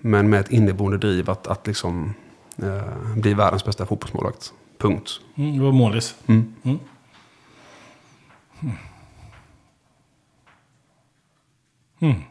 [0.00, 2.14] Men med ett inneboende driv att, att liksom,
[2.62, 4.52] eh, bli världens bästa fotbollsmålvakt.
[4.78, 5.20] Punkt.
[5.34, 6.14] Mm, det var målis.
[6.26, 6.54] Mm.
[6.62, 6.78] Mm.
[12.00, 12.22] Mm.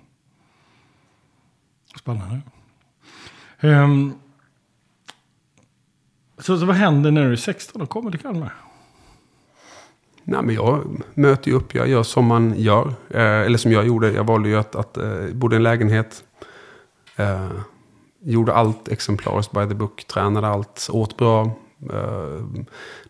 [2.00, 2.42] Spännande.
[3.60, 4.14] Ehm,
[6.38, 8.54] så, så vad händer när du är 16 och kommer till Kalmar?
[10.24, 12.94] Nej, men jag möter ju upp, jag gör som man gör.
[13.10, 16.24] Eh, eller som jag gjorde, jag valde ju att, att eh, bodde i en lägenhet.
[17.16, 17.52] Eh,
[18.24, 21.44] gjorde allt exemplariskt by the book, tränade allt, åt bra.
[21.94, 22.46] Eh,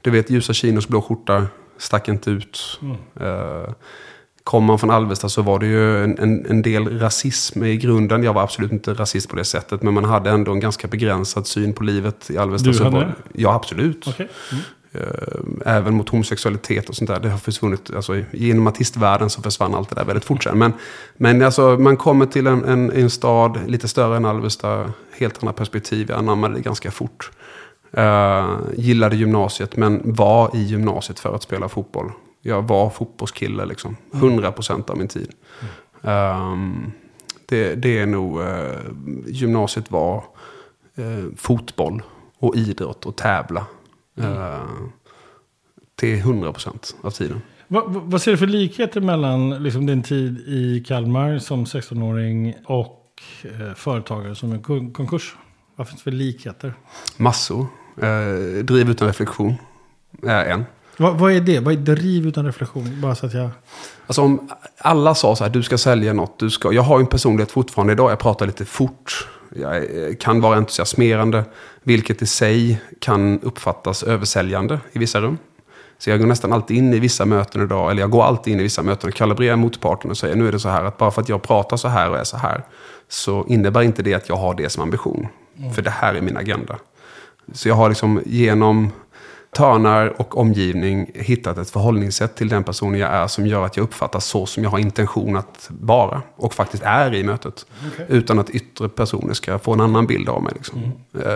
[0.02, 1.47] du vet, ljusa chinos, blå skjorta,
[1.78, 2.80] stack inte ut.
[2.82, 2.97] Mm.
[3.19, 3.73] Eh,
[4.43, 8.23] kom man från Alvesta så var det ju en, en, en, del rasism i grunden.
[8.23, 9.82] Jag var absolut inte rasist på det sättet.
[9.82, 12.69] Men man hade ändå en ganska begränsad syn på livet i Alvesta.
[12.69, 13.13] Du hade var, det?
[13.34, 14.08] Ja, absolut.
[14.08, 14.30] Okej.
[14.52, 14.63] Mm.
[14.93, 17.19] Eh, även mot homosexualitet och sånt där.
[17.19, 17.91] Det har försvunnit.
[17.95, 20.58] Alltså, genom artistvärlden så försvann allt det där väldigt fort sen.
[20.58, 20.73] Men,
[21.17, 24.91] men alltså, man kommer till en, en, en stad lite större än Alvesta.
[25.17, 26.10] Helt andra perspektiv.
[26.10, 27.32] Jag anammade det ganska fort.
[27.97, 32.12] Uh, gillade gymnasiet men var i gymnasiet för att spela fotboll.
[32.41, 33.97] Jag var fotbollskille liksom.
[34.12, 35.32] 100% av min tid.
[36.01, 36.91] Um,
[37.45, 38.47] det, det är nog, uh,
[39.27, 40.23] gymnasiet var
[40.99, 42.01] uh, fotboll
[42.39, 43.65] och idrott och tävla.
[44.19, 44.63] Uh,
[45.95, 47.41] till 100% av tiden.
[47.67, 52.56] Vad, vad vad ser du för likheter mellan liksom, din tid i Kalmar som 16-åring
[52.65, 55.36] och eh, företagare som är kon- konkurs?
[55.76, 56.73] Vad finns det för likheter?
[57.17, 57.67] Massor.
[58.04, 59.54] Uh, driv utan reflektion
[60.23, 60.65] är en.
[60.97, 61.60] Vad, vad är det?
[61.60, 63.02] Vad är driv utan reflektion?
[63.02, 63.49] Bara så att jag...
[64.08, 66.73] Alltså om alla sa så här, du ska sälja något, du ska...
[66.73, 69.28] Jag har ju en personlighet fortfarande idag, jag pratar lite fort.
[69.56, 71.44] Eh, kan vara entusiasmerande,
[71.84, 75.38] vilket i sig kan uppfattas översäljande i vissa rum.
[75.98, 78.60] Så jag går nästan alltid in i vissa möten idag, eller jag går alltid in
[78.60, 81.12] i vissa möten och kalibrerar motparten och säger nu är det så här att bara
[81.12, 82.63] för att jag pratar så här och är så här
[83.08, 85.28] så innebär inte det att jag har det som ambition.
[85.76, 86.78] För det här är min agenda.
[87.54, 88.92] Så jag har liksom genom
[89.54, 93.84] törnar och omgivning hittat ett förhållningssätt till den personen jag är som gör att jag
[93.84, 97.66] uppfattas så som jag har intention att vara och faktiskt är i mötet.
[98.08, 100.54] Utan att yttre personer ska få en annan bild av mig.
[100.56, 100.82] Liksom.
[101.13, 101.32] Eh,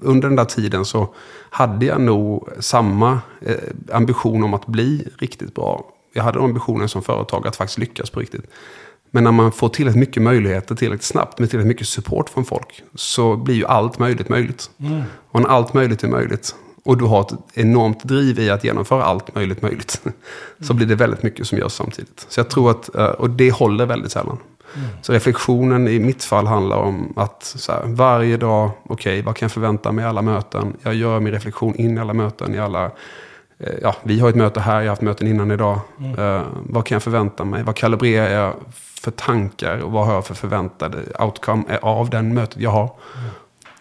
[0.00, 1.14] under den där tiden så
[1.50, 3.56] hade jag nog samma eh,
[3.92, 5.84] ambition om att bli riktigt bra.
[6.12, 8.44] Jag hade ambitionen som företag att faktiskt lyckas på riktigt.
[9.10, 12.82] Men när man får tillräckligt mycket möjligheter tillräckligt snabbt med tillräckligt mycket support från folk
[12.94, 14.70] så blir ju allt möjligt möjligt.
[15.30, 19.04] Och när allt möjligt är möjligt och du har ett enormt driv i att genomföra
[19.04, 20.02] allt möjligt möjligt
[20.60, 22.26] så blir det väldigt mycket som görs samtidigt.
[22.28, 24.38] Så jag tror att, eh, och det håller väldigt sällan.
[25.02, 29.52] Så reflektionen i mitt fall handlar om att här, varje dag, okej, vad kan jag
[29.52, 30.76] förvänta mig i alla möten?
[30.82, 32.90] Jag gör min reflektion in i alla möten, i alla
[33.62, 35.80] Eh, ja, vi har ett möte här, jag har haft möten innan idag.
[36.18, 37.62] Eh, vad kan jag förvänta mig?
[37.62, 38.54] Vad kalibrerar jag
[39.00, 42.90] för tankar och vad har jag för förväntade outcome av den mötet jag har?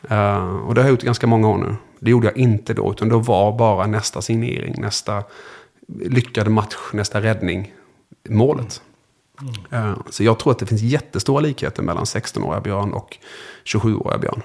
[0.10, 1.76] Eh, och det har jag gjort i ganska många år nu.
[2.02, 5.24] Det gjorde jag inte då, utan då var bara nästa signering, nästa
[5.88, 7.74] lyckade match, nästa räddning
[8.30, 8.82] målet.
[9.72, 13.18] Eh, så jag tror att det finns jättestora likheter mellan 16-åriga Björn och
[13.66, 14.42] 27-åriga Björn.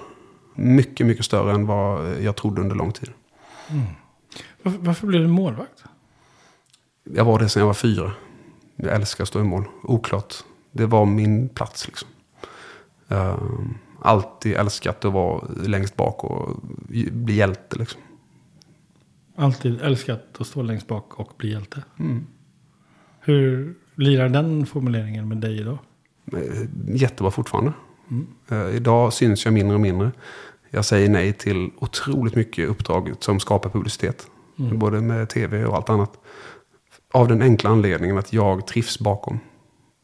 [0.55, 3.09] Mycket, mycket större än vad jag trodde under lång tid.
[4.63, 5.83] Varför, varför blev du målvakt?
[7.03, 8.11] Jag var det sedan jag var fyra.
[8.75, 9.65] Jag älskar att stå i mål.
[9.83, 10.35] Oklart.
[10.71, 12.09] Det var min plats liksom.
[13.07, 16.55] Ehm, alltid älskat att vara längst bak och
[17.11, 18.01] bli hjälte liksom.
[19.35, 21.83] Alltid älskat att stå längst bak och bli hjälte.
[21.99, 22.27] Mm.
[23.19, 25.77] Hur lirar den formuleringen med dig idag?
[26.33, 27.73] Eh, Jättebra fortfarande.
[28.49, 30.11] Eh, idag syns jag mindre och mindre.
[30.69, 34.27] Jag säger nej till otroligt mycket uppdrag som skapar publicitet.
[34.55, 36.19] Både med tv och allt annat.
[37.13, 39.39] Av den enkla anledningen att jag trivs bakom.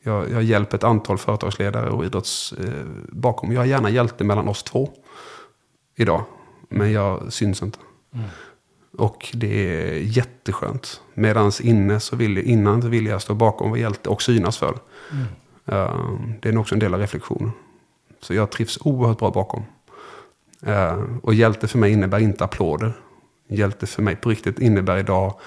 [0.04, 3.52] Jag, jag hjälper ett antal företagsledare och idrotts eh, bakom.
[3.52, 4.90] Jag är gärna hjälte mellan oss två.
[5.96, 6.24] Idag.
[6.70, 7.80] Men jag syns inte.
[8.98, 11.02] Och det är jätteskönt.
[11.14, 14.58] Medan inne så vill innan så vill jag stå bakom och vara hjälte och synas
[14.58, 14.78] för.
[15.66, 17.52] Eh, det är nog också en del av reflektionen.
[18.22, 19.64] Så jag trivs oerhört bra bakom.
[20.66, 22.94] Eh, och hjälte för mig innebär inte applåder.
[23.48, 25.40] Hjälte för mig på riktigt innebär idag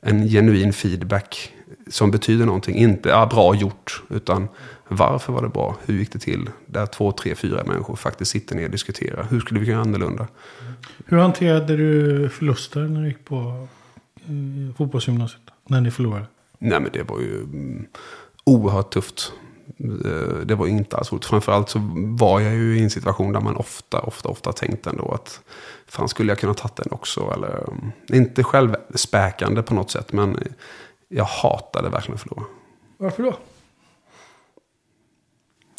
[0.00, 1.54] en genuin feedback
[1.92, 2.76] som betyder någonting.
[2.76, 4.48] Inte ja, bra gjort, utan
[4.88, 5.76] varför var det bra?
[5.84, 6.50] Hur gick det till?
[6.66, 9.26] Där två, tre, fyra människor faktiskt sitter ner och diskuterar.
[9.30, 10.26] Hur skulle vi kunna göra annorlunda?
[11.06, 13.68] Hur hanterade du förluster när du gick på
[14.16, 15.42] eh, fotbollsgymnasiet?
[15.68, 16.26] När ni förlorade?
[16.58, 17.86] Nej men det var ju mm,
[18.44, 19.32] oerhört tufft.
[20.04, 21.24] Eh, Det var inte alls roligt.
[21.24, 25.10] Framförallt så var jag ju i en situation där man ofta, ofta, ofta tänkte ändå
[25.12, 25.40] att
[25.86, 27.32] fan skulle jag kunna tagit den också?
[27.36, 30.36] Eller, mm, inte självspäkande på något sätt men
[31.12, 32.44] jag hatade verkligen att förlora.
[32.96, 33.36] Varför då?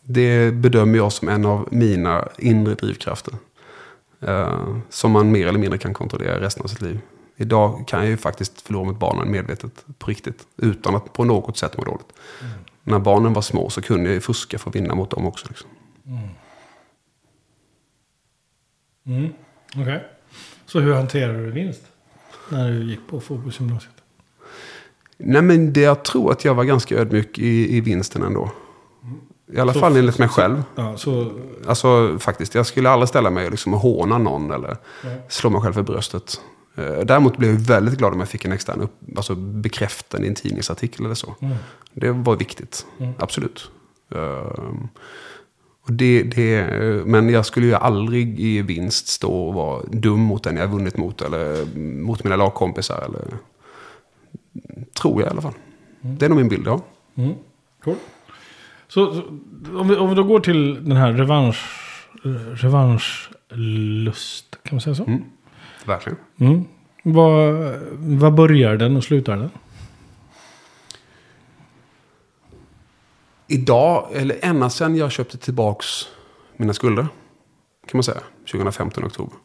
[0.04, 3.34] Det bedömer jag som en av mina inre drivkrafter.
[4.20, 7.00] Eh, som man mer eller mindre kan kontrollera resten av sitt liv.
[7.36, 10.48] Idag kan jag ju faktiskt förlora mot barnen medvetet, på riktigt.
[10.58, 12.14] Utan att på något sätt må dåligt.
[12.84, 15.48] När barnen var små så kunde jag ju fuska för att vinna mot dem också.
[15.50, 15.70] Liksom.
[19.06, 19.34] Mm.
[19.76, 20.04] Okej.
[20.66, 21.82] Så hur hanterar du vinst?
[22.50, 24.03] När du gick på fotbollsgymnasiet?
[25.26, 28.52] Nej, men det, jag tror att jag var ganska ödmjuk i, i vinsten ändå.
[29.54, 30.64] I alla Så- fall enligt mig själv.
[30.76, 31.32] Ja, så...
[31.68, 35.22] Alltså faktiskt, jag skulle aldrig ställa mig och liksom håna någon eller Nej.
[35.30, 36.42] slå mig själv för bröstet.
[36.78, 40.30] Eh, Däremot blev jag väldigt glad om jag fick en extern upp, alltså bekräftande i
[40.30, 41.36] en tidningsartikel eller så.
[41.42, 41.56] Mm.
[41.94, 43.14] Det var viktigt, Mm.
[43.20, 43.72] absolut.
[44.16, 44.88] Ehm,
[45.88, 46.66] och det, det,
[47.06, 50.98] men jag skulle ju aldrig i vinst stå och vara dum mot den jag vunnit
[50.98, 51.22] mot.
[51.22, 53.04] Eller mot mina lagkompisar.
[53.06, 53.26] Eller,
[54.94, 55.54] tror jag i alla fall.
[56.02, 56.82] Det är nog min bild, ja.
[57.16, 57.34] Mm.
[57.84, 57.96] Cool.
[58.88, 59.22] Så, så
[59.78, 61.58] om, vi, om vi då går till den här revansch,
[62.26, 65.04] eh, revanschlust, kan man säga så?
[65.04, 65.24] Mm.
[65.86, 66.18] Verkligen.
[66.38, 66.66] Mm.
[67.04, 67.56] Vad,
[67.98, 69.50] vad börjar den och slutar den?
[73.48, 75.86] Idag, eller ända sedan jag köpte tillbaks
[76.58, 77.08] mina skulder,
[77.88, 79.38] kan man säga, 2015 oktober.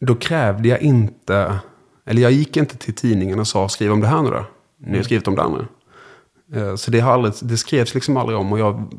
[0.00, 1.58] Då krävde jag inte,
[2.04, 4.44] eller jag gick inte till tidningen och sa skriv om det här nu då.
[4.78, 5.66] Ni har skrivit om det andra.
[6.54, 8.92] Eh, Så det, har aldrig, det skrevs liksom aldrig om och jag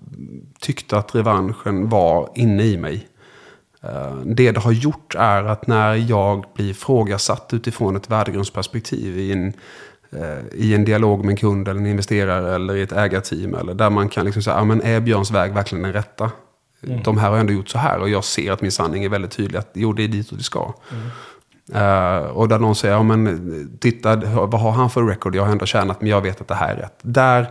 [0.60, 3.08] tyckte att revanschen var inne i mig.
[3.84, 9.32] Eh, Det det har gjort är att när jag blir ifrågasatt utifrån ett värdegrundsperspektiv i
[9.32, 9.54] en,
[10.12, 13.56] eh, i en dialog med en kund eller en investerare eller i ett ägarteam.
[13.56, 16.32] Eller där man kan liksom säga, ja, men är Björns väg verkligen den rätta?
[17.04, 19.32] De här har ändå gjort så här och jag ser att min sanning är väldigt
[19.32, 19.60] tydlig.
[19.60, 20.74] Att jo, det är dit det ska.
[21.72, 25.36] Uh, och där någon säger, ja men titta, vad har han för record?
[25.36, 27.00] Jag har ändå tjänat, men jag vet att det här är rätt.
[27.02, 27.48] Där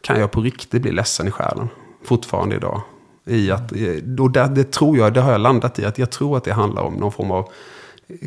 [0.00, 1.68] kan jag på riktigt bli ledsen i själen.
[2.04, 2.82] Fortfarande idag.
[3.24, 5.84] I att, eh, och där, det tror jag, det har jag landat i.
[5.84, 7.48] Att jag tror att det handlar om någon form av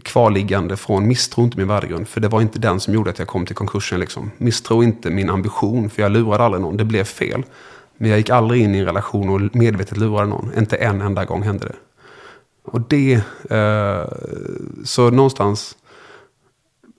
[0.03, 2.07] kvarliggande från misstro inte min värdegrund.
[2.07, 3.99] För det var inte den som gjorde att jag kom till konkursen.
[3.99, 4.31] Liksom.
[4.37, 6.77] Misstro inte min ambition, för jag lurade aldrig någon.
[6.77, 7.43] Det blev fel.
[7.97, 10.51] Men jag gick aldrig in i en relation och medvetet lurade någon.
[10.57, 11.75] Inte en enda gång hände det.
[12.71, 13.13] Och det,
[13.49, 14.05] eh,
[14.83, 15.77] så någonstans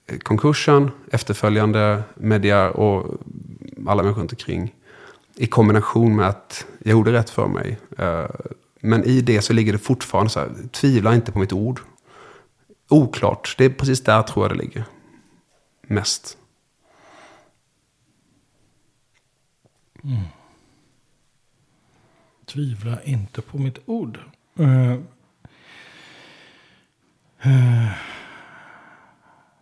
[0.07, 3.21] eh, konkursen, efterföljande media och
[3.87, 4.75] alla människor runt omkring.
[5.37, 7.79] I kombination med att jag gjorde rätt för mig.
[7.99, 8.31] Eh,
[8.81, 11.81] men i det så ligger det fortfarande så här, tvivla inte på mitt ord.
[12.89, 14.85] Oklart, det är precis där tror jag det ligger.
[15.83, 16.37] Mest.
[22.47, 24.19] Tvivla inte på mitt ord.
[24.59, 24.97] Eh,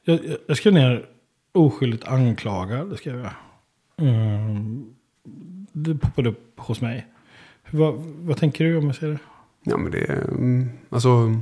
[0.04, 1.06] jag, jag- skrev ner
[1.52, 2.90] oskyldigt anklagad.
[2.90, 3.26] Det skrev jag.
[4.08, 4.56] Eh,
[5.72, 7.06] det poppade upp hos mig.
[7.70, 9.18] Vad, vad tänker du om jag säger det?
[9.62, 11.40] Ja men det är, mm, alltså.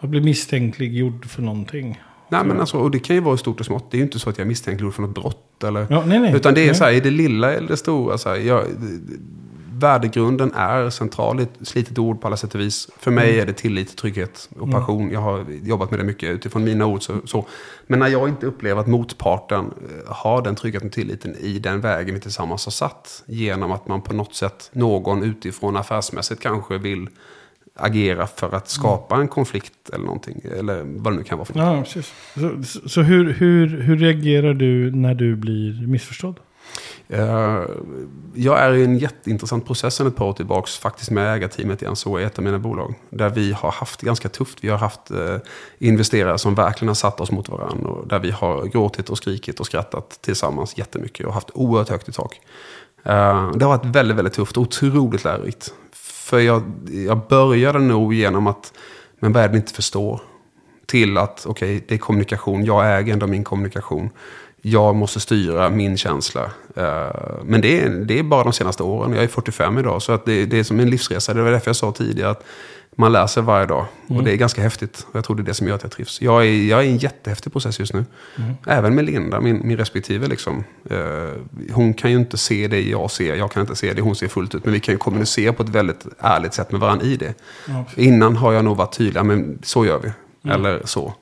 [0.00, 2.00] Jag blir misstänkliggjord för någonting.
[2.28, 3.90] Nej men alltså, och det kan ju vara stort och smått.
[3.90, 5.86] Det är ju inte så att jag misstänker för något brott eller.
[5.90, 6.34] Ja, nej, nej.
[6.36, 6.74] Utan det är Nej.
[6.74, 8.18] så här, i det lilla eller det stora.
[8.18, 8.64] Så här, jag,
[9.78, 12.88] värdegrunden är central, ett slitet ord på alla sätt och vis.
[12.98, 13.42] För mig Mm.
[13.42, 15.10] är det tillit, trygghet och passion.
[15.10, 17.02] Jag har jobbat med det mycket utifrån mina ord.
[17.02, 17.46] Så, så.
[17.86, 21.80] Men när jag inte upplever att motparten eh, har den tryggheten och tilliten i den
[21.80, 23.22] vägen vi tillsammans har satt.
[23.26, 27.08] Genom att man på något sätt, någon utifrån affärsmässigt kanske vill
[27.78, 30.40] agera för att skapa en konflikt eller någonting.
[30.58, 31.58] Eller vad det nu kan vara för.
[31.58, 32.12] Ja, precis.
[32.34, 36.40] Så, så hur, hur, hur reagerar du när du blir missförstådd?
[37.08, 37.62] Eh,
[38.34, 41.86] jag är i en jätteintressant process sedan ett par år tillbaka, faktiskt med ägarteamet i
[41.90, 42.94] NSO i ett av mina bolag.
[43.10, 44.64] Där vi har haft ganska tufft.
[44.64, 45.36] Vi har haft eh,
[45.78, 47.90] investerare som verkligen har satt oss mot varandra.
[47.90, 52.08] Och där vi har gråtit och skrikit och skrattat tillsammans jättemycket och haft oerhört högt
[52.08, 52.40] i tak.
[53.04, 55.74] Eh, det har varit väldigt, väldigt tufft och otroligt lärorikt.
[56.26, 58.72] För jag, jag började nog genom att,
[59.20, 60.20] men vad är det ni inte förstår?
[60.86, 62.64] Till att, okej, det är kommunikation.
[62.64, 64.10] Jag äger ändå min kommunikation.
[64.68, 66.42] Jag måste styra min känsla.
[66.76, 67.06] Eh,
[67.44, 69.12] Men det är, det är bara de senaste åren.
[69.12, 70.02] Jag är 45 idag.
[70.02, 71.34] Så att det, det är som en livsresa.
[71.34, 72.44] Det var därför jag sa tidigare att
[72.96, 73.86] man lär sig varje dag.
[74.08, 75.06] Och det är ganska häftigt.
[75.10, 76.22] Och jag tror det är det som gör att jag trivs.
[76.22, 78.04] Jag är, jag är i en jättehäftig process just nu.
[78.66, 80.26] Även med Linda, min, min respektive.
[80.26, 80.64] Liksom.
[80.90, 80.96] Eh,
[81.72, 83.34] Hon kan ju inte se det jag ser.
[83.34, 84.64] Jag kan inte se det hon ser fullt ut.
[84.64, 87.34] Men vi kan ju kommunicera på ett väldigt ärligt sätt med varandra i det.
[87.68, 87.84] Ja.
[87.96, 89.24] Innan har jag nog varit tydlig.
[89.24, 90.10] Men så gör vi.
[90.50, 91.14] Eller så.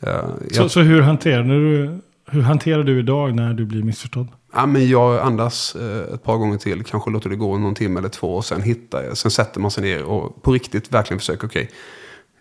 [0.00, 0.08] Eh,
[0.52, 1.98] Så, jag, så hur, hanterar du,
[2.32, 4.28] hur hanterar du idag när du blir missförstådd?
[4.54, 6.84] ja, men jag andas eh, ett par gånger till.
[6.84, 8.34] Kanske låter det gå någon timme eller två.
[8.34, 9.14] Och sen hittar.
[9.14, 11.46] Sen sätter man sig ner och på riktigt verkligen försöker.
[11.46, 11.70] Okej,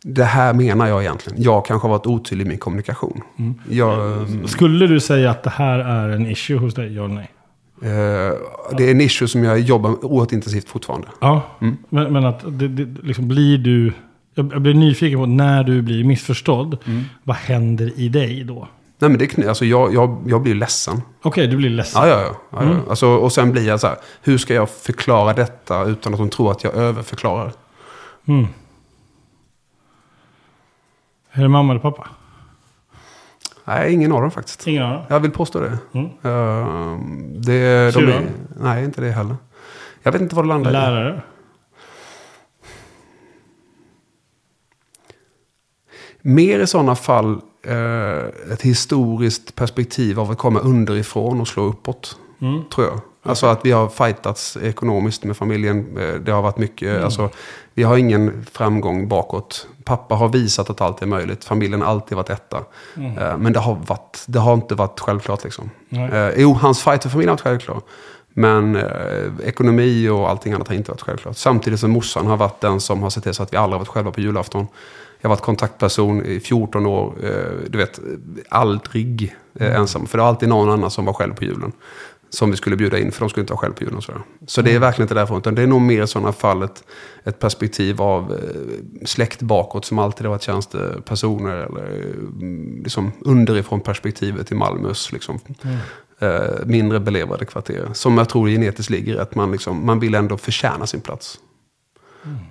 [0.04, 1.42] det här menar jag egentligen.
[1.44, 3.22] Jag kanske har varit otydlig i min kommunikation.
[3.70, 6.94] Jag, Skulle du säga att det här är en issue hos dig?
[6.96, 7.32] Ja eller nej?
[7.82, 8.38] eh,
[8.78, 11.08] det är en issue som jag jobbar oerhört intensivt fortfarande.
[11.22, 11.42] Ja,
[11.90, 13.94] men, men att det, det, liksom blir du...
[14.36, 16.78] Jag blir nyfiken på när du blir missförstådd.
[17.24, 18.68] Vad händer i dig då?
[19.02, 21.02] Nej, men det alltså, jag, jag, jag blir ledsen.
[21.22, 22.02] Okej, du blir ledsen.
[22.02, 22.36] Ja, ja, ja.
[22.50, 22.90] ja, ja.
[22.90, 26.30] Alltså, och sen blir jag så här, hur ska jag förklara detta utan att de
[26.30, 27.54] tror att jag överförklarar?
[28.26, 28.48] Mm.
[31.32, 32.08] Är det mamma eller pappa?
[33.66, 34.68] Nej, ingen av dem faktiskt.
[34.68, 35.04] Ingen av dem.
[35.10, 35.78] Jag vill påstå det.
[35.94, 36.06] Mm.
[36.06, 37.00] Uh,
[37.36, 39.36] det de är, nej, inte det heller.
[40.04, 40.74] Jag vet inte vad det landar i.
[40.74, 41.22] Lärare?
[46.22, 52.18] Mer i sådana fall eh, ett historiskt perspektiv av att komma underifrån och slå uppåt.
[52.42, 52.62] Mm.
[52.76, 53.00] Tror jag.
[53.24, 55.98] Alltså att vi har fightats ekonomiskt med familjen.
[55.98, 57.04] Eh, Det har varit mycket, Mm.
[57.04, 57.30] alltså,
[57.74, 59.68] vi har ingen framgång bakåt.
[59.84, 61.44] Pappa har visat att allt är möjligt.
[61.44, 62.60] Familjen har alltid varit etta.
[62.98, 63.18] Mm.
[63.18, 65.70] Eh, Men det har, varit, det har inte varit självklart liksom.
[65.90, 66.34] Nej.
[66.38, 67.82] Jo, hans fight för familjen har varit självklar.
[68.34, 71.38] Men eh, ekonomi och allting annat har inte varit självklart.
[71.38, 73.80] Samtidigt som morsan har varit den som har sett till så att vi aldrig har
[73.80, 74.68] varit själva på julafton.
[75.22, 77.14] Jag har varit kontaktperson i 14 år.
[77.24, 78.00] Eh, du vet,
[78.50, 80.08] aldrig eh, ensam.
[80.08, 81.72] För det var alltid någon annan som var själv på julen.
[82.30, 84.02] Som vi skulle bjuda in, för de skulle inte vara själv på julen.
[84.02, 84.22] sådär.
[84.48, 85.38] Så det är verkligen inte därför.
[85.38, 86.84] Utan det är nog mer i sådana fall ett,
[87.24, 91.56] ett perspektiv av eh, släkt bakåt som alltid har varit tjänstepersoner.
[91.56, 95.40] Eller eh, liksom underifrån perspektivet i Malmös liksom,
[96.20, 97.90] eh, mindre belevrade kvarter.
[97.94, 101.40] Som jag tror genetiskt ligger att man, liksom, man vill ändå förtjäna sin plats.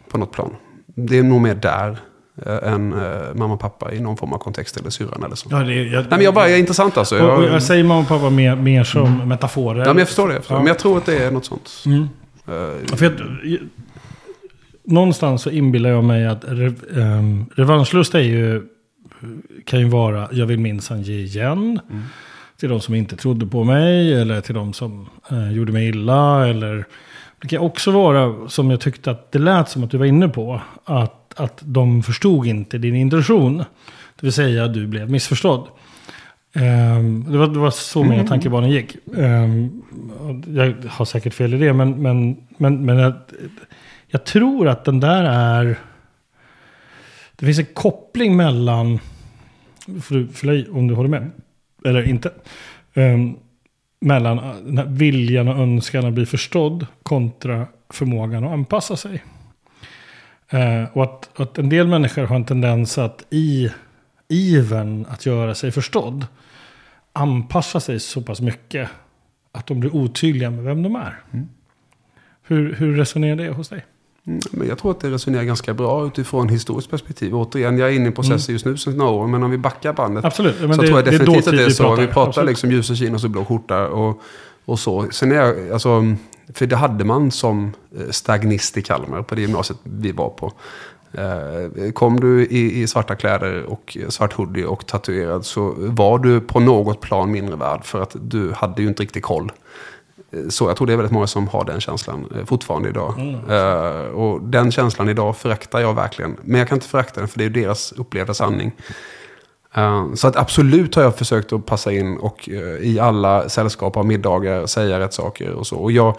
[0.09, 0.57] På något plan.
[0.87, 1.99] Det är nog mer där
[2.46, 2.98] eh, än eh,
[3.35, 5.48] mamma och pappa i någon form av kontext eller syrran eller så.
[5.50, 7.18] Ja, det jag, Nej men jag bara, jag är intressant alltså.
[7.18, 9.81] och, och Jag, jag säger mamma och pappa mer, mer som metaforer.
[9.81, 10.35] ja, men jag förstår det.
[10.35, 10.57] Jag förstår.
[10.57, 10.61] Ja.
[10.61, 11.70] Men jag tror att det är något sånt.
[11.87, 12.09] Mm.
[12.46, 13.59] Ja, För jag,
[14.85, 18.62] någonstans så inbillar jag mig att re, um, revanschlust är ju,
[19.64, 21.81] kan ju vara, jag vill minsann ge igen.
[22.61, 26.48] Till de som inte trodde på mig eller till de som eh, gjorde mig illa.
[26.48, 26.85] Eller,
[27.40, 30.29] det kan också vara, som jag tyckte att det lät som att du var inne
[30.29, 33.59] på, att, att de förstod inte din intention.
[33.59, 35.68] Det vill säga du blev missförstådd.
[36.53, 38.96] Ehm, det, var, det var så mina tankebanor gick.
[40.18, 43.12] Och jag har säkert fel i det, men, men, men, men jag,
[44.07, 45.79] jag tror att den där är...
[47.37, 48.98] Det finns en koppling mellan...
[50.03, 51.31] Får du fylla i om du håller med?
[51.85, 52.31] Eller inte.
[52.94, 53.37] Ehm,
[54.01, 54.41] mellan
[54.97, 59.25] viljan och önskan att bli förstådd kontra förmågan att anpassa sig.
[60.51, 63.71] Eh, och att, att en del människor har en tendens att i
[64.29, 66.27] ivern att göra sig förstådd
[67.13, 68.91] anpassa sig så pass mycket
[69.53, 71.21] att de blir otydliga med vem de är.
[72.43, 73.85] Hur, hur resonerar det hos dig?
[74.27, 77.35] Mm, Men jag tror att det resonerar ganska bra utifrån historiskt perspektiv.
[77.35, 79.27] Återigen, jag är inne i processen just nu sedan några år.
[79.27, 80.25] Men om vi backar bandet.
[80.25, 80.57] Absolut.
[80.59, 81.83] Så det, tror jag det definitivt att dåtid det är vi så.
[81.85, 82.03] pratar.
[82.03, 84.21] Vi pratar liksom ljusa chinos och blå skjorta och,
[84.65, 85.07] och så.
[85.11, 86.15] Sen är jag, alltså,
[86.55, 90.53] för det hade man som eh, stagnist i Kalmar på det gymnasiet vi var på.
[91.13, 96.41] Eh, Kom du i, i svarta kläder och svart hoodie och tatuerad så var du
[96.41, 99.53] på något plan mindre värd för att du hade ju inte riktigt koll.
[100.49, 103.14] Så jag tror det är väldigt många som har den känslan eh, fortfarande idag.
[103.49, 106.37] Eh, och den känslan idag föraktar jag verkligen.
[106.43, 108.73] Men jag kan inte förakta den för det är deras upplevda sanning.
[109.75, 113.97] Eh, så att absolut har jag försökt att passa in och eh, i alla sällskap
[113.97, 115.77] av middagar säga rätt saker och så.
[115.77, 116.16] Och jag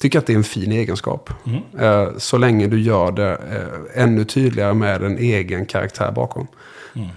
[0.00, 1.30] tycker att det är en fin egenskap.
[1.78, 3.38] Eh, så länge du gör det
[3.94, 6.46] ännu tydligare med en egen karaktär bakom.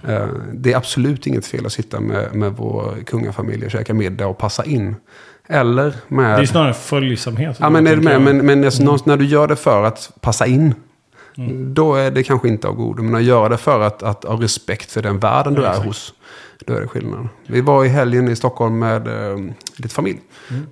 [0.08, 4.26] Eh, det är absolut inget fel att sitta med, med vår kungafamilj och käka middag
[4.26, 4.96] och passa in.
[5.48, 6.38] Eller med...
[6.38, 7.56] Det är snarare följsamhet.
[7.60, 8.14] Ja, men, är du med?
[8.14, 8.22] jag.
[8.22, 10.74] men, men alltså, någonstans när du gör det för att passa in.
[11.74, 13.02] Då är det kanske inte av godo.
[13.02, 15.70] Men att göra det för att, att ha respekt för den världen du Ja, är
[15.70, 15.86] exakt.
[15.86, 16.14] hos.
[16.66, 17.28] Då är det skillnad.
[17.46, 19.38] Vi var i helgen i Stockholm med eh,
[19.76, 20.20] lite familj.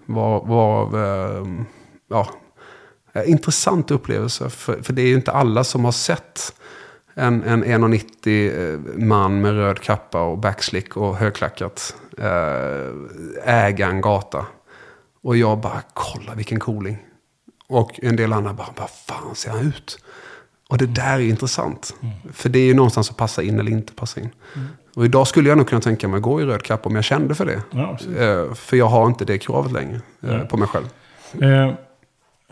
[0.07, 1.47] Var, var eh,
[2.11, 2.29] ja,
[3.13, 4.51] eh, intressant upplevelse.
[4.51, 6.53] För, för det är ju inte alla som har sett
[7.15, 14.01] en, en 1,90 eh, man med röd kappa och backslick och högklackat eh, äga en
[14.01, 14.47] gata.
[15.25, 16.99] Och jag bara, kolla vilken cooling.
[17.69, 19.99] Och en del andra bara, vad fan ser han ut?
[20.71, 21.95] Och det där är intressant.
[22.33, 24.29] För det är ju någonstans att passa in eller inte passa in.
[24.97, 27.05] Och idag skulle jag nog kunna tänka mig att gå i röd kappa om jag
[27.05, 27.63] kände för det.
[27.71, 27.99] Ja.
[28.19, 30.49] Eh, för jag har inte det kravet längre eh, Nej.
[30.49, 30.85] på mig själv.
[31.43, 31.69] Eh,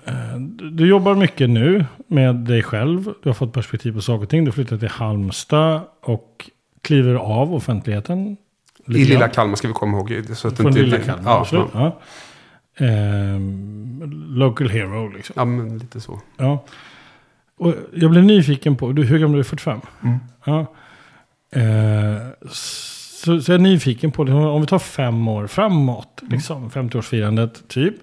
[0.04, 0.36] eh,
[0.72, 3.04] du jobbar mycket nu med dig själv.
[3.22, 4.44] Du har fått perspektiv på saker och ting.
[4.44, 6.50] Du flyttar till Halmstad och
[6.82, 8.26] kliver av offentligheten.
[8.28, 8.36] I
[8.92, 9.28] Lite lilla.
[9.28, 10.24] Kalmar ska vi komma ihåg.
[10.34, 11.30] Så att Från inte- lilla Kalmar.
[11.32, 11.66] Ja, absolut.
[11.72, 12.00] ja.
[12.82, 15.34] Ehm, local hero liksom.
[15.36, 16.20] ja, men lite så.
[16.36, 16.64] Ja.
[17.58, 19.44] Och jag blev nyfiken på, du, hur gammal är du?
[19.44, 19.80] 45?
[20.02, 20.18] Mm.
[20.44, 20.60] Ja.
[21.60, 26.32] Eh, så, så jag är nyfiken på, om vi tar fem år framåt, Mm.
[26.32, 27.94] liksom, 50-årsfirandet typ.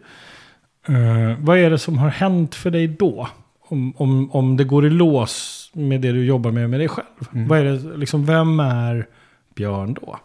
[0.88, 3.28] Eh, vad är det som har hänt för dig då?
[3.62, 7.06] Om, om, om det går i lås med det du jobbar med med dig själv.
[7.34, 7.48] Mm.
[7.48, 9.08] Vad är det, liksom, vem är
[9.56, 10.20] Björn då?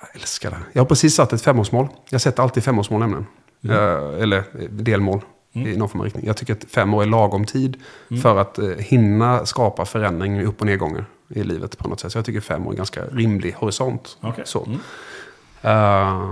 [0.00, 0.56] Jag älskar det.
[0.72, 1.88] Jag har precis satt ett femårsmål.
[2.10, 3.26] Jag sätter alltid femårsmål nämligen.
[3.68, 5.20] Eh, eller eh, delmål
[5.52, 6.26] i någon form av riktning.
[6.26, 7.82] Jag tycker att fem år är lagom tid
[8.22, 11.04] för att eh, hinna skapa förändring upp och nedgångar.
[11.28, 12.12] i livet på något sätt.
[12.12, 14.18] Så jag tycker fem år är en ganska rimlig horisont.
[14.20, 14.44] Okej.
[14.46, 14.64] Så.
[14.66, 14.78] Mm.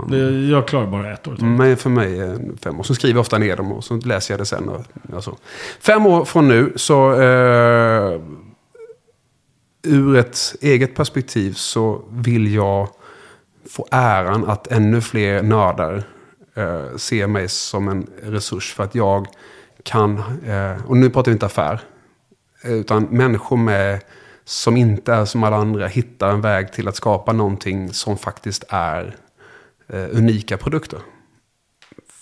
[0.09, 1.37] Det, jag klarar bara ett år.
[1.37, 2.83] men för mig är fem år.
[2.83, 4.69] Så skriver jag ofta ner dem och så läser jag det sen.
[4.69, 5.37] Och, ja, så.
[5.79, 7.21] Fem år från nu så...
[7.21, 8.21] Eh,
[9.87, 12.89] ur ett eget perspektiv så vill jag
[13.69, 16.03] få äran att ännu fler nördar
[16.55, 18.73] eh, ser mig som en resurs.
[18.73, 19.27] För att jag
[19.83, 21.81] kan, eh, och nu pratar vi inte affär,
[22.63, 24.01] eh, utan människor med,
[24.43, 28.63] som inte är som alla andra hittar en väg till att skapa någonting som faktiskt
[28.69, 29.15] är
[29.87, 30.99] eh, unika produkter.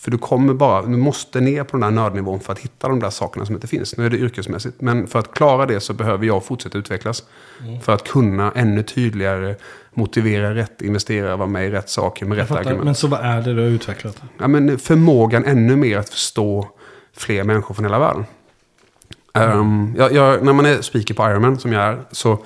[0.04, 3.00] För du kommer bara, du måste ner på den där nördnivån för att hitta de
[3.00, 3.98] där sakerna som inte finns.
[3.98, 7.24] Nu är det yrkesmässigt, men för att klara det så behöver jag fortsätta utvecklas.
[7.82, 9.56] För att kunna ännu tydligare
[9.94, 12.62] motivera rätt investerare, vara med i rätt saker med Jag rätt fattar.
[12.62, 12.86] argument.
[12.86, 14.22] Men så vad är det du har utvecklat?
[14.38, 16.70] Ja, men förmågan ännu mer att förstå
[17.18, 18.26] fler människor från hela världen.
[19.34, 22.38] Ehm, jag, jag, när man är speaker på Ironman, som jag är, så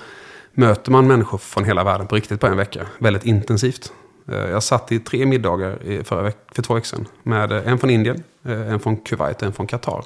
[0.52, 2.86] möter man människor från hela världen på riktigt på en vecka.
[2.98, 3.92] Väldigt intensivt.
[4.28, 7.06] Eh, jag satt i tre middagar i förra veck- för två veckor sedan.
[7.22, 10.04] Med eh, en från Indien, eh, en från Kuwait och en från Qatar.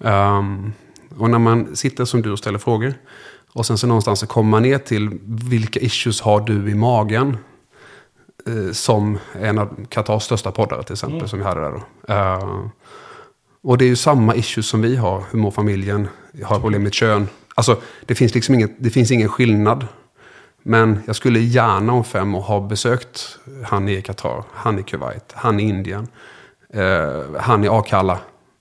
[0.00, 0.72] Ehm,
[1.18, 2.94] och när man sitter som du och ställer frågor.
[3.52, 7.36] Och sen så någonstans så kommer man ner till vilka issues har du i magen?
[8.46, 12.12] eh, som en av Qatars största poddare till exempel, som vi hade där då.
[12.14, 12.66] Eh,
[13.62, 15.24] och det är ju samma issues som vi har.
[15.30, 16.08] Hur mår familjen?
[16.42, 17.28] Har problem med kön.
[17.54, 17.76] Alltså,
[18.06, 19.86] det finns liksom ingen, det finns ingen skillnad.
[20.62, 25.32] Men jag skulle gärna om fem år ha besökt han i Qatar, han i Kuwait,
[25.34, 26.08] han i Indien,
[26.74, 28.18] eh, han i Akalla.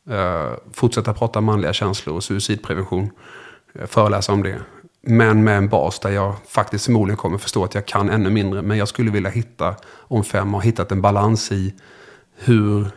[0.09, 3.09] Eh, fortsätta prata manliga känslor och suicidprevention.
[3.73, 4.61] Eh, föreläsa om det.
[5.01, 8.61] Men med en bas där jag faktiskt förmodligen kommer förstå att jag kan ännu mindre.
[8.61, 11.73] Men jag skulle vilja hitta, om fem år, hittat en balans i
[12.35, 12.87] hur...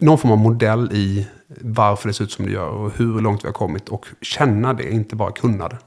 [0.00, 1.28] Någon form av modell i
[1.60, 3.88] varför det ser ut som det gör och hur långt vi har kommit.
[3.88, 5.78] Och känna det, inte bara kunna det.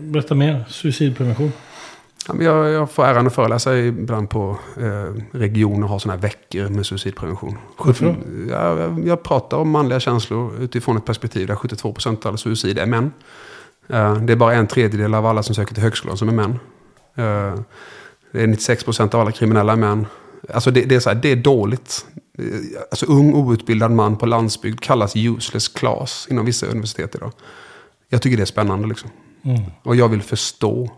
[0.00, 0.64] Berätta mer.
[0.68, 1.52] Suicidprevention.
[2.40, 6.68] Jag, jag får äran att föreläsa ibland på eh, regioner och ha sådana här veckor
[6.68, 7.58] med suicidprevention.
[7.78, 8.16] Varför
[8.50, 12.86] jag, jag pratar om manliga känslor utifrån ett perspektiv där 72% av alla suicid är
[12.86, 13.12] män.
[13.88, 16.50] Eh, det är bara en tredjedel av alla som söker till högskolan som är män.
[17.14, 17.60] Eh,
[18.32, 20.06] det är 96% av alla kriminella män.
[20.54, 22.06] Alltså det, det, är så här, det är dåligt.
[22.38, 22.44] Eh,
[22.90, 27.32] Alltså ung outbildad man på landsbygd kallas useless class inom vissa universitet idag.
[28.08, 29.10] Jag tycker det är spännande liksom.
[29.42, 29.62] Mm.
[29.82, 30.90] Och jag vill förstå.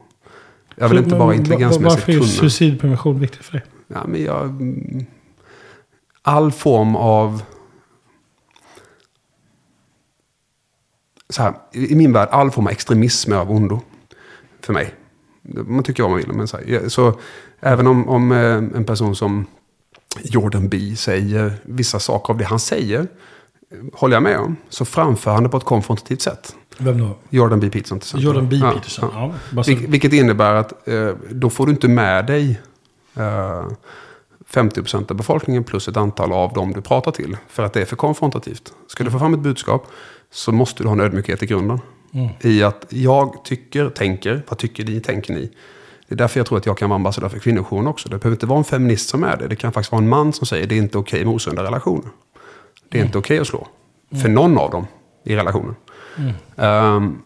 [0.76, 2.26] Jag vill Så, inte bara intelligensmässigt Varför är kunna.
[2.28, 3.62] suicidprevention viktigt för dig?
[3.88, 4.62] Ja, men jag,
[6.22, 7.42] all form av...
[11.28, 13.80] Så här, I min värld, all form av extremism är av ondo.
[14.60, 14.94] För mig.
[15.42, 16.32] Man tycker vad man vill.
[16.32, 17.18] Men så, här, så
[17.60, 19.46] även om, om eh, en person som
[20.22, 24.84] Jordan B säger vissa saker av det han säger, eh, håller jag med om, så
[24.84, 26.56] framför han det på ett konfrontativt sätt.
[26.80, 27.16] Vem då?
[27.30, 28.22] Jordan B Peterson till.
[28.24, 28.56] Jordan B.
[28.56, 29.10] Ja, Peterson.
[29.14, 29.32] ja.
[29.56, 32.60] Ja, Vil- vilket innebär att eh, då får du inte med dig
[33.16, 33.64] eh,
[34.52, 37.36] 50% av befolkningen plus ett antal av dem du pratar till.
[37.48, 38.72] För att det är för konfrontativt.
[38.86, 39.86] Ska du få fram ett budskap
[40.30, 41.80] så måste du ha en ödmjukhet i grunden.
[42.12, 42.28] Mm.
[42.40, 45.50] I att jag tycker, tänker, vad tycker ni, tänker ni?
[46.08, 48.08] Det är därför jag tror att jag kan vara ambassadör för kvinnojouren också.
[48.08, 49.48] Det behöver inte vara en feminist som är det.
[49.48, 52.10] Det kan faktiskt vara en man som säger det är inte okej med osunda relationer.
[52.88, 53.66] Det är inte okej att slå.
[54.22, 54.86] För någon av dem
[55.24, 55.74] i relationen.
[56.56, 57.18] Ehm,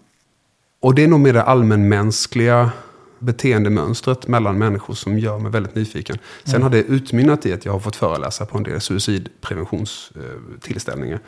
[0.80, 2.70] och det är nog mer det allmänmänskliga
[3.18, 6.18] beteendemönstret mellan människor som gör mig väldigt nyfiken.
[6.45, 11.20] Sen har det utmynnat i att jag har fått föreläsa på en del suicidpreventionstillställningar.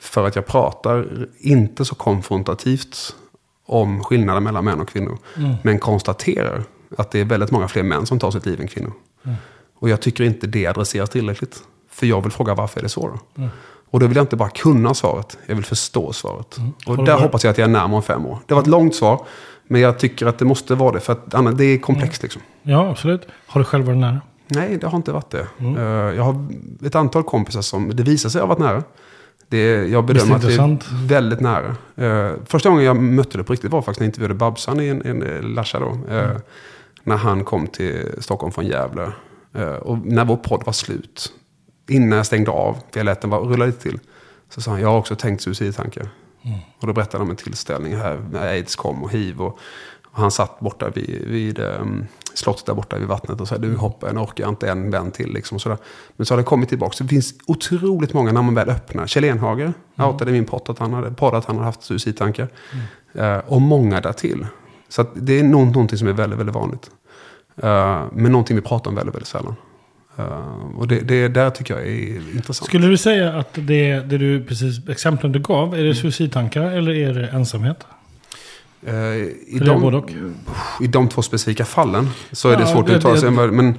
[0.00, 3.14] För att jag pratar inte så konfrontativt
[3.66, 5.18] om skillnaden mellan män och kvinnor.
[5.62, 6.64] Men konstaterar
[6.96, 8.92] att det är väldigt många fler män som tar sitt liv än kvinnor.
[9.74, 11.62] Och jag tycker inte det adresseras tillräckligt.
[11.90, 13.18] För jag vill fråga varför är det så då?
[13.90, 16.56] Och då vill jag inte bara kunna svaret, jag vill förstå svaret.
[16.86, 18.38] Har Och där hoppas jag att jag är närmare om fem år.
[18.46, 19.26] Det var ett långt svar,
[19.66, 21.00] men jag tycker att det måste vara det.
[21.00, 22.42] För att annars, det är komplext liksom.
[22.62, 23.28] Ja, absolut.
[23.46, 24.20] Har du själv varit nära?
[24.46, 25.46] Nej, det har inte varit det.
[25.58, 25.76] Mm.
[25.76, 26.46] Eh, Jag har
[26.84, 28.82] ett antal kompisar som det visar sig ha varit nära.
[29.48, 31.76] Det, jag bedömer att det är väldigt nära.
[31.96, 34.88] Eh, första gången jag mötte det på riktigt var faktiskt när jag intervjuade Babsan i
[34.88, 35.98] en, en eh, Larsa då.
[36.10, 36.40] Mm.
[37.04, 39.12] När han kom till Stockholm från Gävle.
[39.80, 41.32] Och när vår podd var slut.
[41.88, 43.98] Innan jag stängde av, för jag lät den bara rulla lite till.
[44.48, 46.08] Så sa han, jag har också tänkt suicidtankar.
[46.42, 46.58] Mm.
[46.80, 49.40] Och då berättade han om en tillställning här när aids kom och hiv.
[49.40, 49.58] Och,
[50.10, 53.76] och han satt borta vid, vid um, slottet där borta vid vattnet och sa du
[53.76, 55.32] hoppa, jag orkar inte en vän till.
[55.32, 55.78] Liksom, sådär.
[56.16, 56.92] Men så har det kommit tillbaka.
[56.92, 59.06] Så det finns otroligt många när man väl öppnar.
[59.06, 60.10] Kjell Enhager Mm.
[60.10, 62.48] outade min podd att han hade, podd att han hade haft suicidtankar.
[63.14, 64.46] Eh, och många därtill.
[64.88, 66.90] Så det är nå- någonting som är väldigt, väldigt vanligt.
[67.56, 69.54] Eh, men någonting vi pratar om väldigt, väldigt sällan.
[70.18, 70.24] Eh,
[70.78, 72.66] och det, det där tycker jag är intressant.
[72.68, 76.92] Skulle du säga att det, det du precis, exemplen du gav, är det suicidtankar eller
[76.94, 77.86] är det ensamhet?
[78.86, 80.02] Eh, I, de?
[80.80, 83.30] I de två specifika fallen så är det Ja, svårt det- att uttala sig.
[83.30, 83.74] Men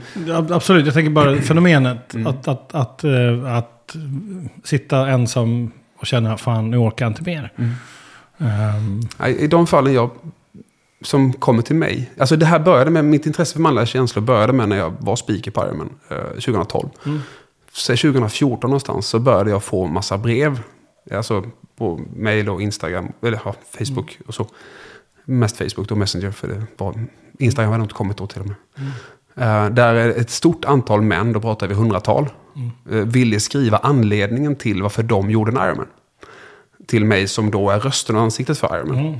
[0.51, 2.27] Absolut, jag tänker bara fenomenet Mm.
[2.27, 3.95] att, att, att, eh, att
[4.63, 7.51] sitta ensam och känna fan nu orkar jag inte mer.
[7.57, 7.71] Mm.
[8.37, 10.09] Ehm, nej, i de fallen jag,
[11.01, 12.11] som kommer till mig.
[12.17, 15.15] Alltså det här började med, mitt intresse för manliga känslor började med när jag var
[15.15, 16.89] speaker på Ironman eh, 2012.
[17.05, 17.19] Mm.
[17.73, 20.59] Säg 2014 någonstans så började jag få massa brev.
[21.11, 21.43] Alltså
[21.77, 24.47] på mail och Instagram, eller ja, Facebook och så.
[25.25, 27.05] Mest Facebook då, Messenger, för det var,
[27.39, 28.55] Instagram hade inte kommit då till och med.
[29.35, 32.29] Eh, där är ett stort antal män, då pratar vi hundratal,
[32.91, 35.87] uh, ville skriva anledningen till varför de gjorde en Ironman.
[36.87, 39.17] Till mig som då är rösten och ansiktet för Ironman.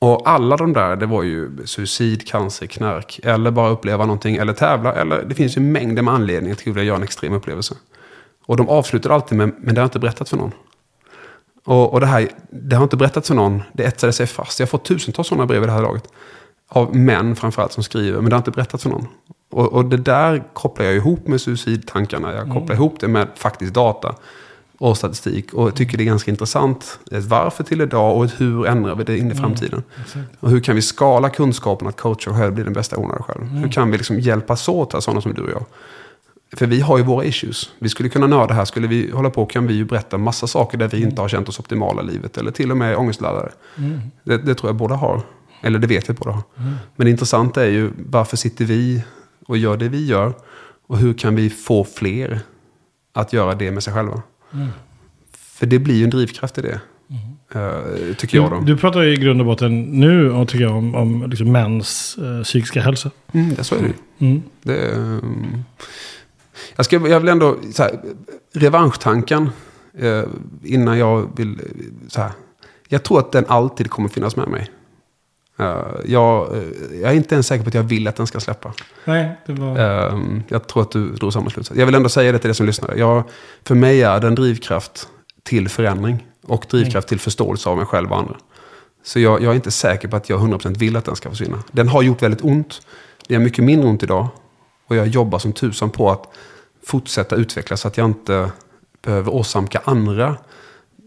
[0.00, 0.12] Mm.
[0.12, 3.20] Och alla de där, det var ju suicid, cancer, knark.
[3.22, 4.92] Eller bara uppleva någonting, eller tävla.
[4.92, 7.74] Eller det finns ju mängder med anledningar till att göra en extrem upplevelse.
[8.46, 10.52] Och de avslutar alltid med, men det har jag inte berättat för någon.
[11.64, 14.60] Och, och det här, det har inte berättat för någon, det etsade sig fast.
[14.60, 16.08] Jag har fått tusentals sådana brev i det här laget.
[16.68, 19.06] Av män framförallt som skriver, men det har inte berättat för någon.
[19.50, 22.34] Och, och det där kopplar jag ihop med suicidtankarna.
[22.34, 24.14] Jag kopplar ihop det med faktisk data
[24.78, 25.54] och statistik.
[25.54, 26.98] Och tycker det är ganska intressant.
[27.10, 29.82] Ett varför till idag och ett hur ändrar vi det in i framtiden.
[30.00, 30.28] Exakt.
[30.40, 33.44] Och hur kan vi skala kunskapen att coacha själv bli den bästa ownaren själv?
[33.44, 35.64] Hur kan vi liksom hjälpas åt här, sådana som du och jag?
[36.56, 37.70] För vi har ju våra issues.
[37.78, 38.64] Vi skulle kunna nörda här.
[38.64, 41.48] Skulle vi hålla på kan vi ju berätta massa saker där vi inte har känt
[41.48, 42.38] oss optimala i livet.
[42.38, 43.52] Eller till och med ångestladdade.
[43.76, 44.00] Mm.
[44.24, 45.22] Det, det tror jag båda har.
[45.60, 46.42] Eller det vet vi båda har.
[46.96, 49.04] Men det intressanta är ju varför sitter vi
[49.46, 50.32] och gör det vi gör?
[50.86, 52.40] Och hur kan vi få fler
[53.12, 54.22] att göra det med sig själva?
[54.52, 54.68] Mm.
[55.32, 56.80] För det blir ju en drivkraft i det.
[57.54, 58.60] eh, tycker jag då.
[58.60, 61.52] Du, du pratar ju i grund och botten nu och tycker jag om, om liksom
[61.52, 63.10] mäns eh, psykiska hälsa.
[63.32, 64.24] Mm, det, så är det.
[64.26, 64.42] Mm.
[64.62, 65.64] Det, um,
[66.76, 68.00] jag, ska, jag vill ändå, så här,
[68.54, 69.50] revanschtanken
[69.98, 70.22] eh,
[70.62, 72.32] innan jag vill, eh, så här,
[72.88, 74.70] jag tror att den alltid kommer finnas med mig.
[75.58, 76.62] Eh, jag, eh,
[77.02, 78.72] jag är inte ens säker på att jag vill att den ska släppa.
[79.04, 79.78] Nej, det var...
[79.78, 81.78] Eh, jag tror att du drog samma slutsats.
[81.78, 82.94] Jag vill ändå säga det till det som lyssnar.
[82.94, 83.24] Jag,
[83.64, 85.08] för mig är den drivkraft
[85.42, 88.36] till förändring och drivkraft till förståelse av mig själv och andra.
[89.04, 91.62] Så jag, jag är inte säker på att jag 100% vill att den ska försvinna.
[91.72, 92.80] Den har gjort väldigt ont.
[93.26, 94.28] Det gör mycket mindre ont idag.
[94.86, 96.24] Och jag jobbar som tusan på att
[96.86, 98.50] fortsätta utvecklas så att jag inte
[99.02, 100.36] behöver åsamka andra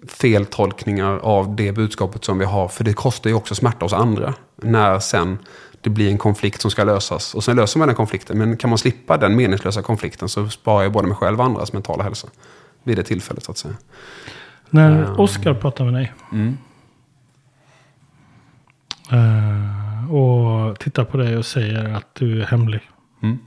[0.08, 2.68] feltolkningar av det budskapet som vi har.
[2.68, 4.34] För det kostar ju också smärta hos andra.
[4.56, 5.38] När sen
[5.82, 7.36] det blir en konflikt som ska lösas.
[7.36, 8.38] Och sen löser man den konflikten.
[8.38, 11.74] Men kan man slippa den meningslösa konflikten så sparar jag både mig själv och andras
[11.74, 12.28] mentala hälsa.
[12.84, 13.74] Vid det tillfället så att säga.
[14.70, 15.16] När Ja.
[15.16, 16.58] Oskar pratar med dig Mm.
[19.12, 22.82] eh, och tittar på dig och säger att du är hemlig.
[23.24, 23.38] Mm.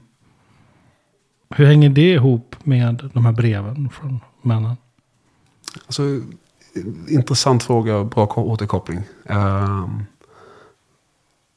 [1.49, 4.75] Hur hänger det ihop med de här breven från männen?
[5.85, 6.03] Alltså,
[7.07, 9.03] intressant fråga och bra ko- återkoppling.
[9.25, 10.03] Ehm,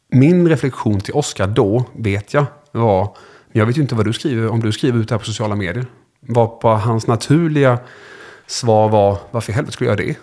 [0.09, 3.17] min reflektion till Oskar då, vet jag, var...
[3.53, 5.57] Jag vet ju inte vad du skriver, om du skriver ut det här på sociala
[5.57, 5.87] medier.
[6.21, 7.79] Vad på hans naturliga
[8.47, 10.17] svar var, varför i helvete skulle jag göra det?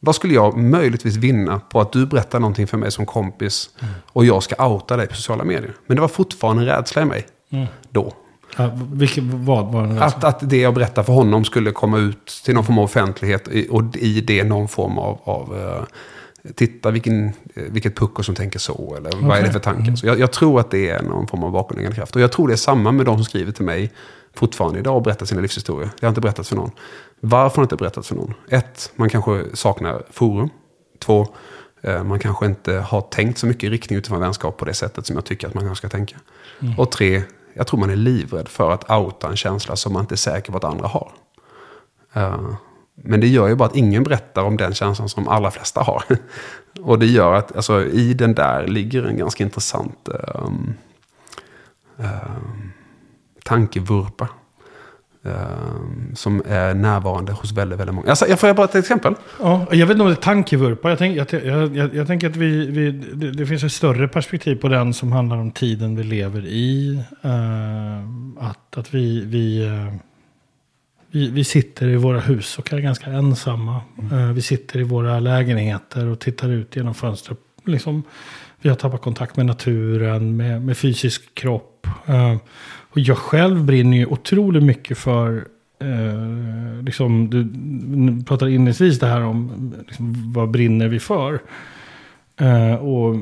[0.00, 3.70] Vad skulle jag möjligtvis vinna på att du berättar någonting för mig som kompis
[4.12, 5.74] och jag ska outa dig på sociala medier?
[5.86, 7.26] Men det var fortfarande en rädsla i mig
[7.90, 8.12] då.
[8.56, 10.04] Ja, vilket, vad var det?
[10.04, 13.48] Att, att det jag berättar för honom skulle komma ut till någon form av offentlighet
[13.48, 18.34] i- och i det någon form av, av eh, titta vilken, eh, vilket pucko som
[18.34, 19.96] tänker så eller vad är det för tankar.
[19.96, 22.16] Så jag, jag tror att det är någon form av bakomliggande kraft.
[22.16, 23.92] Och jag tror det är samma med de som skriver till mig
[24.34, 25.90] fortfarande idag och berättar sina livshistorier.
[26.00, 26.70] Jag har inte berättat för någon.
[27.20, 28.34] Varför har jag inte berättat för någon?
[28.50, 30.48] Ett, man kanske saknar forum.
[30.98, 31.26] Två,
[31.82, 35.06] eh, man kanske inte har tänkt så mycket i riktning utifrån vänskap på det sättet
[35.06, 36.16] som jag tycker att man kanske ska tänka.
[36.76, 37.22] Och tre,
[37.58, 40.52] jag tror man är livrädd för att outa en känsla som man inte är säker
[40.52, 41.12] på att andra har.
[42.16, 42.54] Uh,
[42.94, 46.02] men det gör ju bara att ingen berättar om den känslan som allra flesta har.
[46.82, 50.74] Och det gör att alltså, i den där ligger en ganska intressant um,
[52.00, 52.06] uh,
[53.44, 54.28] tankevurpa
[55.28, 58.08] ehm, som är närvarande hos väldigt, väldigt många.
[58.08, 59.14] Alltså, jag får jag bara ett exempel?
[59.40, 60.88] Ja, jag vet inte om det är tankevurpa.
[60.88, 64.56] Jag, tänk, jag, jag, jag, tänker att vi, vi, det, det finns ett större perspektiv
[64.56, 67.02] på den som handlar om tiden vi lever i.
[67.22, 69.94] Eh, att att vi, vi, eh,
[71.10, 73.80] vi, vi sitter i våra hus och är ganska ensamma.
[74.12, 77.38] Eh, vi sitter i våra lägenheter och tittar ut genom fönstret.
[77.64, 78.02] Liksom,
[78.60, 81.86] vi har tappat kontakt med naturen, med, med fysisk kropp.
[82.06, 82.36] Eh,
[82.90, 85.44] och jag själv brinner ju otroligt mycket för
[85.80, 91.40] Eh, liksom, du pratade inledningsvis det här om liksom, vad brinner vi för.
[92.40, 93.16] Eh, och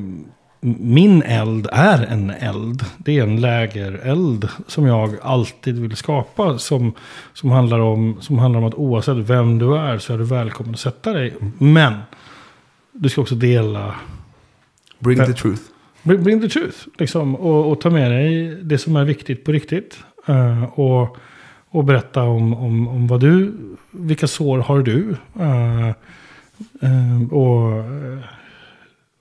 [0.81, 2.85] min eld är en eld.
[2.99, 6.59] Det är en lägereld som jag alltid vill skapa.
[6.59, 6.93] Som,
[7.33, 10.75] som, handlar om, som handlar om att oavsett vem du är så är du välkommen
[10.75, 11.35] att sätta dig.
[11.59, 11.95] Men
[12.93, 13.95] du ska också dela
[15.07, 15.63] Bring the truth.
[16.03, 16.77] Bring, bring the truth.
[16.99, 19.99] Liksom, och, och ta med dig det som är viktigt på riktigt.
[20.27, 21.17] Eh, och,
[21.71, 23.53] och berätta om, om, om vad du,
[23.91, 25.17] vilka sår har du?
[25.41, 27.85] Eh, eh, och,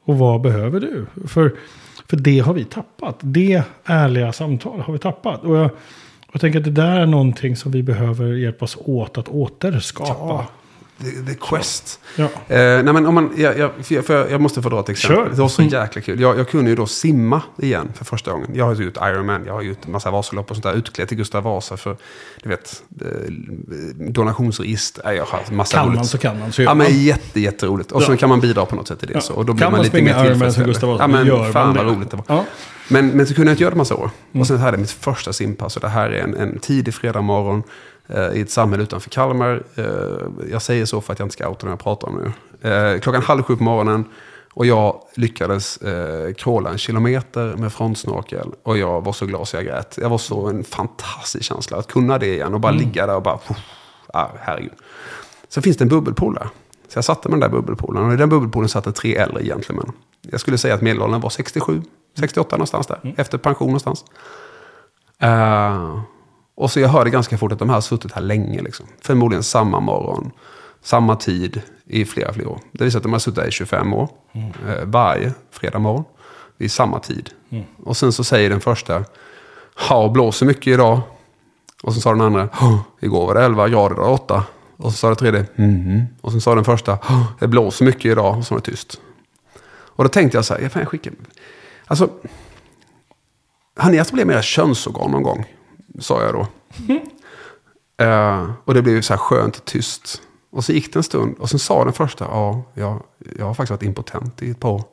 [0.06, 1.06] och vad behöver du?
[1.28, 1.56] För,
[2.10, 3.18] för det har vi tappat.
[3.22, 5.44] Det ärliga samtal har vi tappat.
[5.44, 5.70] Och jag,
[6.32, 10.14] jag tänker att det där är någonting som vi behöver hjälpas åt att återskapa.
[10.20, 10.48] Ja.
[10.98, 12.00] The, the Quest.
[12.16, 12.24] Ja.
[12.24, 13.72] Eh, nej men om man, jag, jag,
[14.06, 15.18] för jag, jag, måste få dra ett exempel.
[15.18, 15.30] Kör.
[15.30, 16.20] Det var så jäkla kul.
[16.20, 18.50] Jag, jag kunde ju då simma igen för första gången.
[18.54, 20.74] Jag har ju gjort Ironman, jag har gjort en massa Vasalopp och sånt där.
[20.74, 21.98] Utklädd till Gustav Vasa för,
[22.44, 23.08] du vet, eh,
[23.96, 25.12] donationsregister.
[25.12, 25.96] Jag har massa Kan roligt.
[25.96, 26.52] man så kan man.
[26.52, 27.92] Så Ja, men jätte, jätteroligt.
[27.92, 28.06] Och Ja.
[28.06, 29.14] så kan man bidra på något sätt till det.
[29.14, 29.22] Ja.
[29.22, 30.64] Så, och då blir Kan man man lite springa mer Ironman som.
[30.64, 32.26] Gustav Vasa, Ja, men gör fan vad roligt det var.
[32.28, 32.46] Ja.
[32.88, 34.10] Men, men så kunde jag inte göra det massa år.
[34.32, 34.42] Mm.
[34.42, 35.76] Och sen hade jag mitt första simpass.
[35.76, 37.64] Och det här är en, en tidig fredag morgon
[38.34, 39.64] i ett samhälle utanför Kalmar.
[39.76, 42.24] Eh, jag säger så för att jag inte ska outa när jag pratar om det
[42.24, 42.70] nu.
[42.70, 44.06] Eh, klockan halv sju på morgonen.
[44.54, 48.52] Och jag lyckades eh, kråla en kilometer med frontsnorkel.
[48.64, 49.98] Och jag var så glad så jag grät.
[50.02, 52.54] Jag var så en fantastisk känsla att kunna det igen.
[52.54, 53.40] Och bara ligga där och bara...
[54.14, 54.72] Ah, herregud.
[55.50, 56.50] Sen finns det en bubbelpool där.
[56.88, 58.06] Så jag satte med den där bubbelpoolen.
[58.06, 59.92] Och i den bubbelpoolen satt det tre äldre gentlemän.
[60.22, 61.82] Jag skulle säga att medelåldern var 67,
[62.20, 63.14] 68 någonstans där.
[63.18, 64.06] Efter pension någonstans.
[65.20, 66.00] Eh,
[66.56, 68.62] och så jag hörde ganska fort att de här har suttit här länge.
[68.62, 68.86] Liksom.
[69.02, 70.32] Förmodligen samma morgon,
[70.82, 72.60] samma tid i flera, flera år.
[72.72, 74.10] Det visar att de har suttit här i 25 år.
[74.34, 76.04] Eh, varje fredag morgon.
[76.58, 77.30] Vid samma tid.
[77.84, 79.04] Och sen så säger den första,
[79.90, 81.02] ja, blåser mycket idag.
[81.84, 84.44] Och så sa den andra, "Åh, igår var det 11 grader och 8.
[84.78, 86.04] Och så sa det tredje, mhm.
[86.22, 88.38] Och sen sa den första, "Åh, det blåser mycket idag.
[88.38, 89.00] Och så var det tyst.
[89.68, 91.10] Och då tänkte jag så här, jag fan skicka.
[91.86, 92.10] Alltså,
[93.78, 95.46] har ni haft problem med era könsorgan någon gång?
[96.00, 96.48] Sa jag då.
[97.98, 100.22] Eh, och det blev så här skönt tyst.
[100.52, 103.04] Och så gick det en stund och sen sa den första, ja, jag,
[103.38, 104.84] jag har faktiskt varit impotent i ett par år.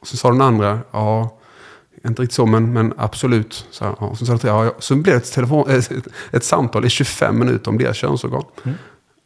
[0.00, 1.38] Och så sa den andra, ja,
[2.04, 3.66] inte riktigt så, men, men absolut.
[3.70, 4.14] Så, här, ja.
[4.14, 5.90] så, sa den tredje, ja, så blev det ett, telefon, ett,
[6.30, 8.44] ett samtal i 25 minuter om deras könsorgan.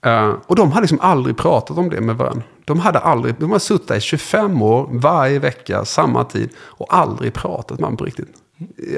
[0.05, 2.43] Eh, och de hade liksom aldrig pratat om det med varandra.
[2.65, 6.51] De hade aldrig, de har suttit i 25 år, varje vecka, samma tid.
[6.59, 8.29] Och aldrig pratat med varandra på riktigt.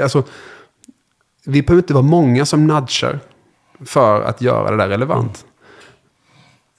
[0.02, 0.22] Alltså,
[1.46, 3.20] vi behöver inte vara många som nudgar
[3.84, 5.44] för att göra det där relevant.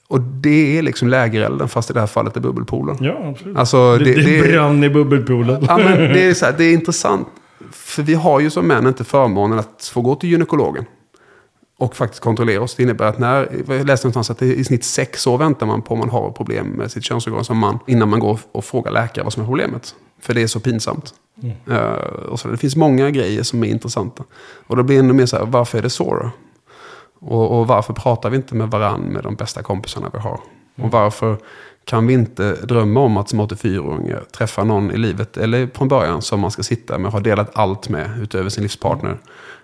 [0.07, 2.97] Och det är liksom lägerelden, fast i det här fallet är bubbelpoolen.
[3.01, 3.57] Ja, absolut.
[3.57, 5.65] Alltså, det, det, det, det, brann i bubbelpoolen.
[5.67, 7.27] ja, men det, är så här, det är intressant.
[7.71, 10.85] För vi har ju som män inte förmånen att få gå till gynekologen.
[11.77, 12.75] Och faktiskt kontrollera oss.
[12.75, 15.93] Det innebär att när, jag läste någonstans att i snitt sex år väntar man på
[15.93, 17.79] om man har problem med sitt könsorgan som man.
[17.87, 19.95] Innan man går och frågar läkare vad som är problemet.
[20.23, 21.13] För det är så pinsamt.
[21.69, 21.83] Eh,
[22.29, 24.23] och så, det finns många grejer som är intressanta.
[24.67, 26.31] Och då blir det ännu mer så här, varför är det så då?
[27.19, 30.39] Och, och varför pratar vi inte med varann med de bästa kompisarna vi har?
[30.75, 31.37] Och varför
[31.85, 36.21] kan vi inte drömma om att som 84-åringar träffa någon i livet, eller från början,
[36.21, 39.17] som man ska sitta med och ha delat allt med utöver sin livspartner.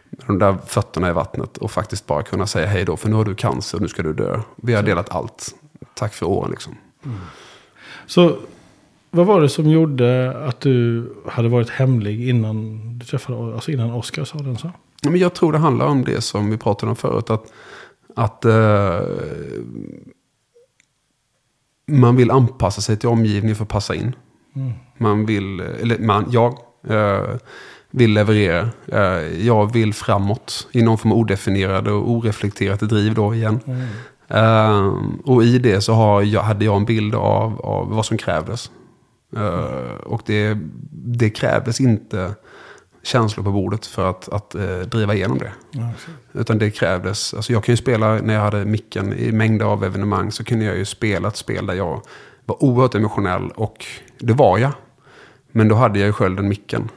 [0.10, 3.16] Med de där fötterna i vattnet och faktiskt bara kunna säga hej då, för nu
[3.16, 4.40] har du cancer och nu ska du dö.
[4.56, 5.56] Vi har delat allt.
[5.94, 6.76] Tack för åren liksom.
[8.06, 8.38] Så
[9.12, 13.94] vad var det som gjorde att du hade varit hemlig innan du träffade, alltså innan
[13.94, 14.72] Oscar sa den så?
[15.04, 17.30] Men jag tror det handlar om det som vi pratade om förut.
[17.30, 17.44] Att,
[18.16, 19.00] att eh,
[21.88, 24.16] man vill anpassa sig till omgivningen för att passa in.
[24.98, 26.58] Man vill, eller man, jag
[26.88, 27.36] eh,
[27.92, 28.70] vill leverera.
[28.88, 33.60] Eh, jag vill framåt i någon form av odefinierad och oreflekterat driv då igen.
[34.28, 34.94] Eh,
[35.26, 38.72] och i det så jag, hade jag en bild av, av vad som krävdes.
[39.36, 40.58] Eh, och det,
[40.92, 42.36] det krävdes inte
[43.04, 45.52] känslor på bordet för att, att eh, driva igenom det.
[45.72, 45.92] Ja,
[46.34, 49.84] Utan det krävdes, alltså jag kan ju spela, när jag hade micken i mängder av
[49.84, 52.02] evenemang så kunde jag ju spela ett spel där jag
[52.46, 53.86] var oerhört emotionell och
[54.20, 54.72] det var jag.
[55.52, 56.90] Men då hade jag ju skölden micken.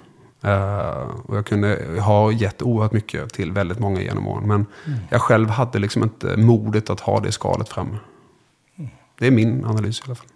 [0.42, 4.48] Eh, och jag kunde ha gett oerhört mycket till väldigt många genom åren.
[4.48, 4.66] Men
[5.10, 7.98] jag själv hade liksom inte modet att ha det skalet framme.
[9.18, 10.26] Det är min analys i alla fall.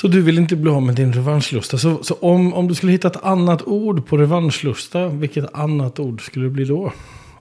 [0.00, 1.78] Så du vill inte bli av med din revanschlusta.
[1.78, 6.26] Så, så om, om du skulle hitta ett annat ord på revanschlusta, vilket annat ord
[6.26, 6.92] skulle det bli då?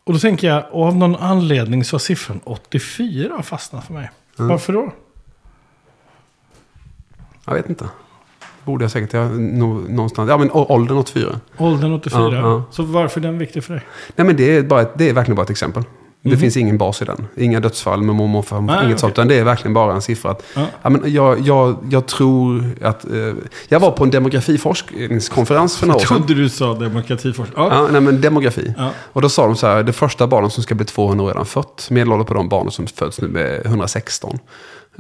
[0.04, 4.12] Och då tänker jag, och av någon anledning så har siffran 84 fastnat för mig.
[4.36, 4.92] Varför då?
[7.46, 7.90] Jag vet inte.
[8.66, 11.40] Borde jag säkert, jag, nå, någonstans, ja men åldern 84.
[11.58, 12.20] Åldern 84.
[12.20, 12.64] Ja, ja.
[12.72, 13.84] Så varför är den viktig för dig?
[14.16, 15.84] Nej men det är, bara det är verkligen bara ett exempel.
[16.30, 17.28] Det finns ingen bas i den.
[17.38, 18.62] Inga dödsfall med mormor morfar.
[18.62, 19.00] Nej, inget okej.
[19.00, 19.12] sånt.
[19.14, 20.32] Utan det är verkligen bara en siffra.
[20.32, 20.66] Att, Ja.
[20.82, 20.90] ja.
[20.90, 23.06] men jag, jag, jag tror att...
[23.06, 23.34] Eh,
[23.68, 26.18] jag var på en demografiforskningskonferens för några år Jag sedan.
[26.18, 27.54] trodde du sa demokratiforskning.
[27.58, 27.70] Ja.
[27.72, 28.74] Ja, nej, men demografi.
[28.78, 28.90] Ja.
[28.98, 31.46] Och då sa de så här, det första barnet som ska bli 200 år redan
[31.46, 31.88] fött.
[31.92, 34.40] Medelåldern på de barnen som föds nu är 116.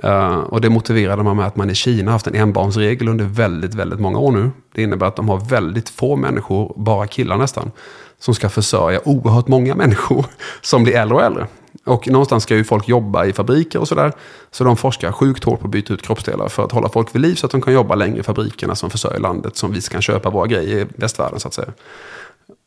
[0.03, 3.73] Uh, och det motiverade man med att man i Kina haft en enbarnsregel under väldigt,
[3.73, 4.49] väldigt många år nu.
[4.75, 7.71] Det innebär att de har väldigt få människor, bara killar nästan,
[8.20, 10.26] som ska försörja oerhört många människor
[10.61, 11.47] som blir äldre och äldre.
[11.86, 14.11] Och någonstans ska ju folk jobba i fabriker och sådär.
[14.51, 17.22] Så de forskar sjukt hårt på att byta ut kroppsdelar för att hålla folk vid
[17.22, 20.01] liv så att de kan jobba längre i fabrikerna som försörjer landet som vi kan
[20.01, 21.74] köpa våra grejer i västvärlden så att säga.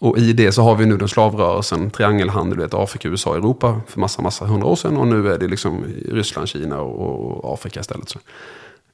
[0.01, 3.81] Och i det så har vi nu den slavrörelsen, triangelhandel, du vet, Afrika, USA, Europa
[3.87, 4.97] för massa, massa hundra år sedan.
[4.97, 8.09] Och nu är det liksom Ryssland, Kina och Afrika istället.
[8.09, 8.19] Så.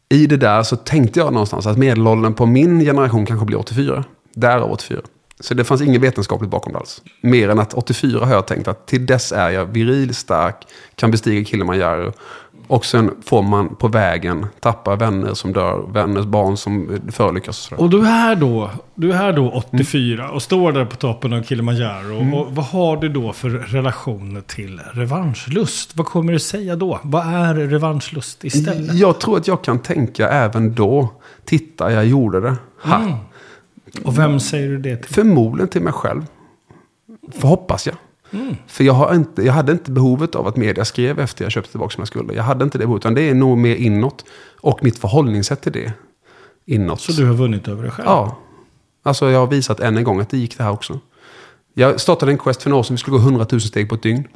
[0.08, 4.04] I det där så tänkte jag någonstans att medelåldern på min generation kanske blir 84.
[4.34, 5.00] Därav 84.
[5.40, 7.02] Så det fanns inget vetenskapligt bakom det alls.
[7.20, 11.10] Mer än att 84 har jag tänkt att till dess är jag viril, stark, kan
[11.10, 12.12] bestiga Kilimanjaro.
[12.68, 17.72] Och sen får man på vägen tappa vänner som dör, vänners barn som förolyckas.
[17.72, 20.34] Och, och du är då, du är då 84 mm.
[20.34, 22.20] och står där på toppen av Kilimanjaro.
[22.20, 22.34] Mm.
[22.34, 25.96] Och vad har du då för relation till revanschlust?
[25.96, 27.00] Vad kommer du säga då?
[27.02, 28.94] Vad är revanschlust istället?
[28.94, 31.08] Jag tror att jag kan tänka även då.
[31.44, 32.56] Titta, jag gjorde det.
[32.82, 32.96] Ha.
[32.96, 33.12] Mm.
[34.04, 35.14] Och vem säger du det till?
[35.14, 36.26] Förmodligen till mig själv.
[37.32, 37.96] För hoppas jag.
[38.32, 38.56] Mm.
[38.66, 41.70] För jag, har inte, jag hade inte behovet av att media skrev efter jag köpte
[41.70, 42.34] tillbaka mina skulder.
[42.34, 44.24] Jag hade inte det behovet, utan det är nog mer inåt.
[44.60, 45.92] Och mitt förhållningssätt till det.
[46.64, 47.00] Inåt.
[47.00, 48.06] Så du har vunnit över dig själv?
[48.08, 48.38] Ja.
[49.02, 51.00] Alltså jag har visat än en gång att det gick det här också.
[51.74, 53.94] Jag startade en quest för några år sedan, vi skulle gå 100 000 steg på
[53.94, 54.28] ett dygn.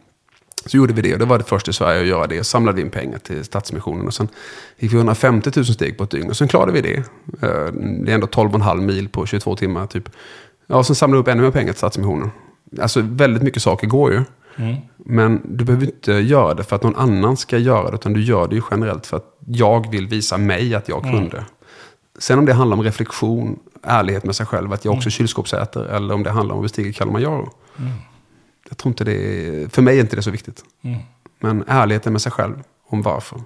[0.67, 2.45] Så gjorde vi det och det var det första i Sverige att göra det.
[2.45, 4.29] Samlade in pengar till Stadsmissionen och sen
[4.79, 6.97] gick vi 150 000 steg på ett dygn och sen klarade vi det.
[6.97, 7.73] Eh,
[8.05, 10.09] det är ändå 12,5 mil på 22 timmar typ.
[10.67, 12.31] Ja, och sen samlade vi upp ännu mer pengar till Stadsmissionen.
[12.81, 14.23] Alltså väldigt mycket saker går ju.
[14.57, 14.77] Mm.
[14.97, 17.95] Men du behöver inte göra det för att någon annan ska göra det.
[17.95, 21.37] Utan du gör det ju generellt för att jag vill visa mig att jag kunde.
[21.37, 21.45] Mm.
[22.19, 25.11] Sen om det handlar om reflektion, ärlighet med sig själv, att jag också mm.
[25.11, 25.85] kylskåpsäter.
[25.85, 27.51] Eller om det handlar om att bestiga Kilimanjaro.
[27.79, 27.93] Mm.
[28.69, 30.65] Jag tror inte det är, för mig är inte det så viktigt.
[30.83, 30.99] Mm.
[31.41, 33.41] Men ärligheten med sig själv, om varför.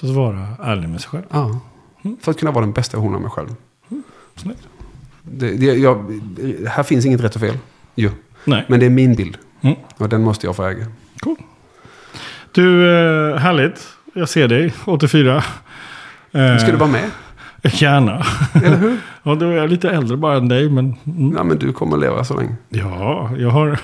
[0.00, 1.24] Så att vara ärlig med sig själv?
[1.30, 1.60] Ja.
[2.02, 2.16] Mm.
[2.20, 3.54] För att kunna vara den bästa versionen av mig själv.
[3.90, 4.02] Mm.
[4.36, 4.68] Snyggt.
[5.22, 6.20] Det, det, jag,
[6.68, 7.58] här finns inget rätt och fel.
[7.94, 8.10] Jo.
[8.44, 8.64] Nej.
[8.68, 9.38] Men det är min bild.
[9.60, 9.76] Mm.
[9.96, 10.86] Och den måste jag få äga.
[11.20, 11.36] Cool.
[12.52, 13.88] Du, eh, härligt.
[14.14, 15.44] Jag ser dig, 84.
[16.30, 17.10] Ska du vara med?
[17.72, 18.26] Gärna.
[18.54, 18.96] Eller hur?
[19.22, 20.70] ja, då är jag lite äldre bara än dig.
[20.70, 21.36] Men, mm.
[21.36, 22.56] Ja, men du kommer att leva så länge.
[22.68, 23.68] Ja, jag har,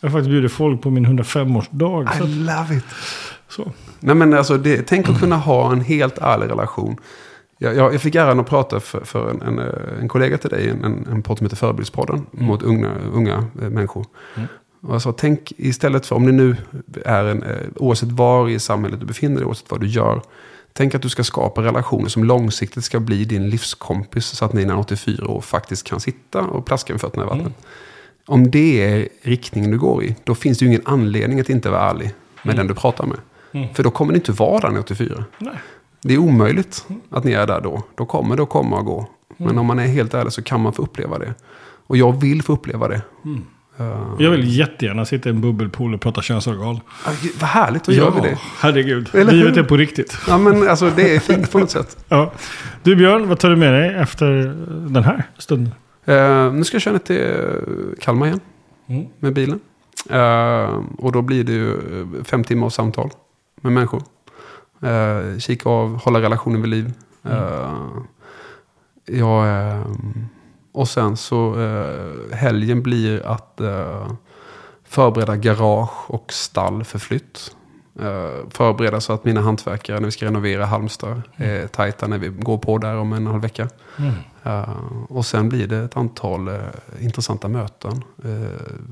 [0.00, 2.24] jag har faktiskt bjudit folk på min 105-årsdag.
[2.24, 2.84] I love it.
[3.48, 3.72] Så.
[4.00, 6.96] Nej, men alltså, det, tänk att kunna ha en helt ärlig relation.
[7.58, 9.58] Jag, jag, jag fick äran att prata för, för en, en,
[10.00, 12.46] en, kollega till dig, en, en podd som heter Förebildspodden, mm.
[12.46, 14.06] mot unga, unga eh, människor.
[14.34, 14.48] Mm.
[14.82, 16.56] Och jag sa, tänk istället för, om ni nu
[17.04, 20.22] är en, eh, oavsett var i samhället du befinner dig, oavsett vad du gör,
[20.78, 24.26] Tänk att du ska skapa relationer som långsiktigt ska bli din livskompis.
[24.26, 27.46] Så att ni när 84 år faktiskt kan sitta och plaska med fötterna i vattnet.
[27.46, 27.54] Mm.
[28.26, 31.70] Om det är riktningen du går i, då finns det ju ingen anledning att inte
[31.70, 32.56] vara ärlig med mm.
[32.56, 33.18] den du pratar med.
[33.52, 33.74] Mm.
[33.74, 35.24] För då kommer ni inte vara där när 84.
[35.38, 35.54] Nej.
[36.02, 37.82] Det är omöjligt att ni är där då.
[37.94, 39.06] Då kommer det att komma och gå.
[39.36, 39.58] Men mm.
[39.58, 41.34] om man är helt ärlig så kan man få uppleva det.
[41.86, 43.02] Och jag vill få uppleva det.
[43.80, 46.80] Uh, jag vill jättegärna sitta i en bubbelpool och prata könsorgan.
[47.40, 48.38] vad härligt, då gör vi det.
[48.58, 49.10] herregud.
[49.14, 50.18] Eller Livet är på riktigt.
[50.28, 52.04] Ja, men alltså det är fint på något sätt.
[52.08, 52.32] ja.
[52.82, 54.26] Du Björn, vad tar du med dig efter
[54.88, 55.74] den här stunden?
[56.08, 58.40] Uh, nu ska jag köra ner till Kalmar igen.
[58.88, 59.06] Mm.
[59.18, 59.60] Med bilen.
[60.12, 61.76] Uh, och då blir det ju
[62.24, 63.10] fem timmar av samtal
[63.60, 64.02] med människor.
[64.84, 66.92] Uh, kika av, hålla relationen vid liv.
[67.24, 67.42] Mm.
[69.04, 69.46] jag
[70.78, 74.10] och sen så eh, helgen blir att eh,
[74.84, 77.56] förbereda garage och stall för flytt.
[78.00, 81.50] Eh, förbereda så att mina hantverkare när vi ska renovera Halmstad mm.
[81.50, 83.68] är tajta när vi går på där om en halv vecka.
[83.96, 84.14] Mm.
[84.46, 86.58] Uh, och sen blir det ett antal uh,
[87.00, 88.04] intressanta möten.
[88.24, 88.48] Uh,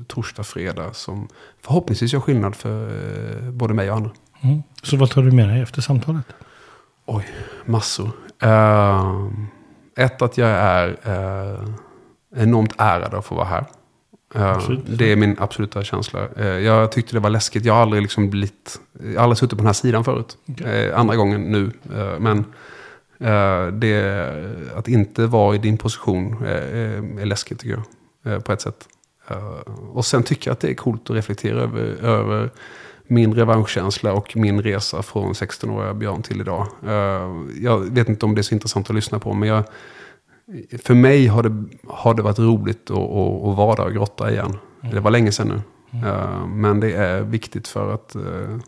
[0.07, 1.27] torsdag, fredag som
[1.61, 4.11] förhoppningsvis gör skillnad för både mig och andra.
[4.41, 4.63] Mm.
[4.83, 6.25] Så vad tar du med dig efter samtalet?
[7.05, 7.25] Oj,
[7.65, 8.11] massor.
[9.97, 11.69] Ett, att jag är eh,
[12.43, 13.65] enormt ärad att få vara här.
[14.35, 16.27] Eh, det är min absoluta känsla.
[16.37, 17.65] Eh, jag tyckte det var läskigt.
[17.65, 18.79] Jag har aldrig liksom blivit...
[19.13, 20.37] Jag aldrig suttit på den här sidan förut.
[20.47, 20.85] Okay.
[20.85, 21.71] Eh, andra gången nu.
[21.95, 22.37] Eh, men
[23.19, 24.25] eh, det,
[24.75, 27.81] att inte vara i din position är läskigt tycker
[28.23, 28.43] jag.
[28.43, 28.87] på ett sätt.
[29.93, 32.49] och sen tycker jag att det är coolt att reflektera över, över
[33.07, 36.67] min revanschkänsla och min resa från 16-åriga Björn till idag.
[36.83, 39.63] Uh, jag vet inte om det är så intressant att lyssna på, men jag,
[40.83, 44.31] för mig har det, har det varit roligt att, att, att vara där och grotta
[44.31, 44.57] igen.
[44.81, 44.95] Mm.
[44.95, 45.61] Det var länge sedan nu.
[45.91, 46.05] Mm.
[46.05, 48.59] Uh, men det är viktigt för att uh,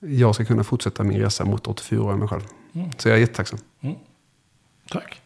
[0.00, 2.42] jag ska kunna fortsätta min resa mot 84 år mig själv.
[2.72, 2.90] Mm.
[2.98, 3.58] Så jag är jättetacksam.
[3.80, 3.96] Mm.
[4.90, 5.22] Tack.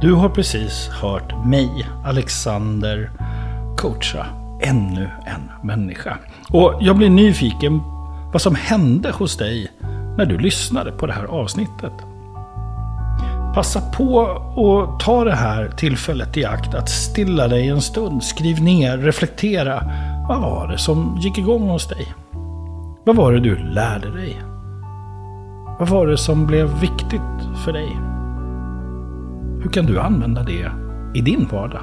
[0.00, 3.10] Du har precis hört mig, Alexander,
[3.76, 4.26] coacha
[4.60, 6.18] ännu en människa.
[6.50, 7.80] Och jag blir nyfiken
[8.32, 9.68] vad som hände hos dig
[10.16, 11.92] när du lyssnade på det här avsnittet.
[13.54, 18.22] Passa på att ta det här tillfället i akt att stilla dig en stund.
[18.22, 19.82] Skriv ner, reflektera.
[20.28, 22.14] Vad var det som gick igång hos dig?
[23.04, 24.42] Vad var det du lärde dig?
[25.78, 27.20] Vad var det som blev viktigt
[27.64, 28.09] för dig?
[29.62, 30.72] Hur kan du använda det
[31.14, 31.82] i din vardag?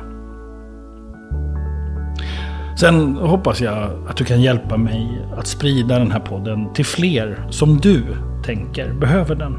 [2.79, 7.45] Sen hoppas jag att du kan hjälpa mig att sprida den här podden till fler
[7.49, 8.03] som du
[8.45, 9.53] tänker behöver den.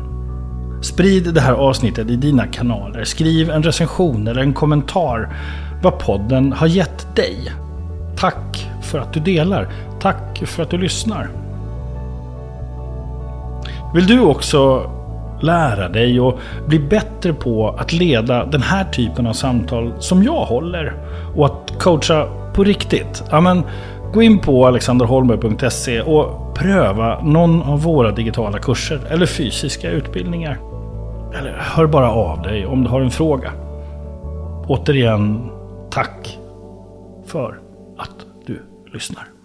[0.83, 3.05] Sprid det här avsnittet i dina kanaler.
[3.05, 5.37] Skriv en recension eller en kommentar
[5.83, 7.53] vad podden har gett dig.
[8.17, 9.69] Tack för att du delar.
[10.01, 11.29] Tack för att du lyssnar.
[13.95, 14.91] Vill du också
[15.41, 20.45] lära dig och bli bättre på att leda den här typen av samtal som jag
[20.45, 20.93] håller
[21.37, 23.25] och att coacha på riktigt?
[23.31, 23.63] Ja, men,
[24.13, 30.59] gå in på alexanderholmberg.se och pröva någon av våra digitala kurser eller fysiska utbildningar.
[31.39, 33.53] Eller hör bara av dig om du har en fråga.
[34.67, 35.51] Återigen,
[35.91, 36.39] tack
[37.27, 37.59] för
[37.99, 38.63] att du
[38.93, 39.38] lyssnar.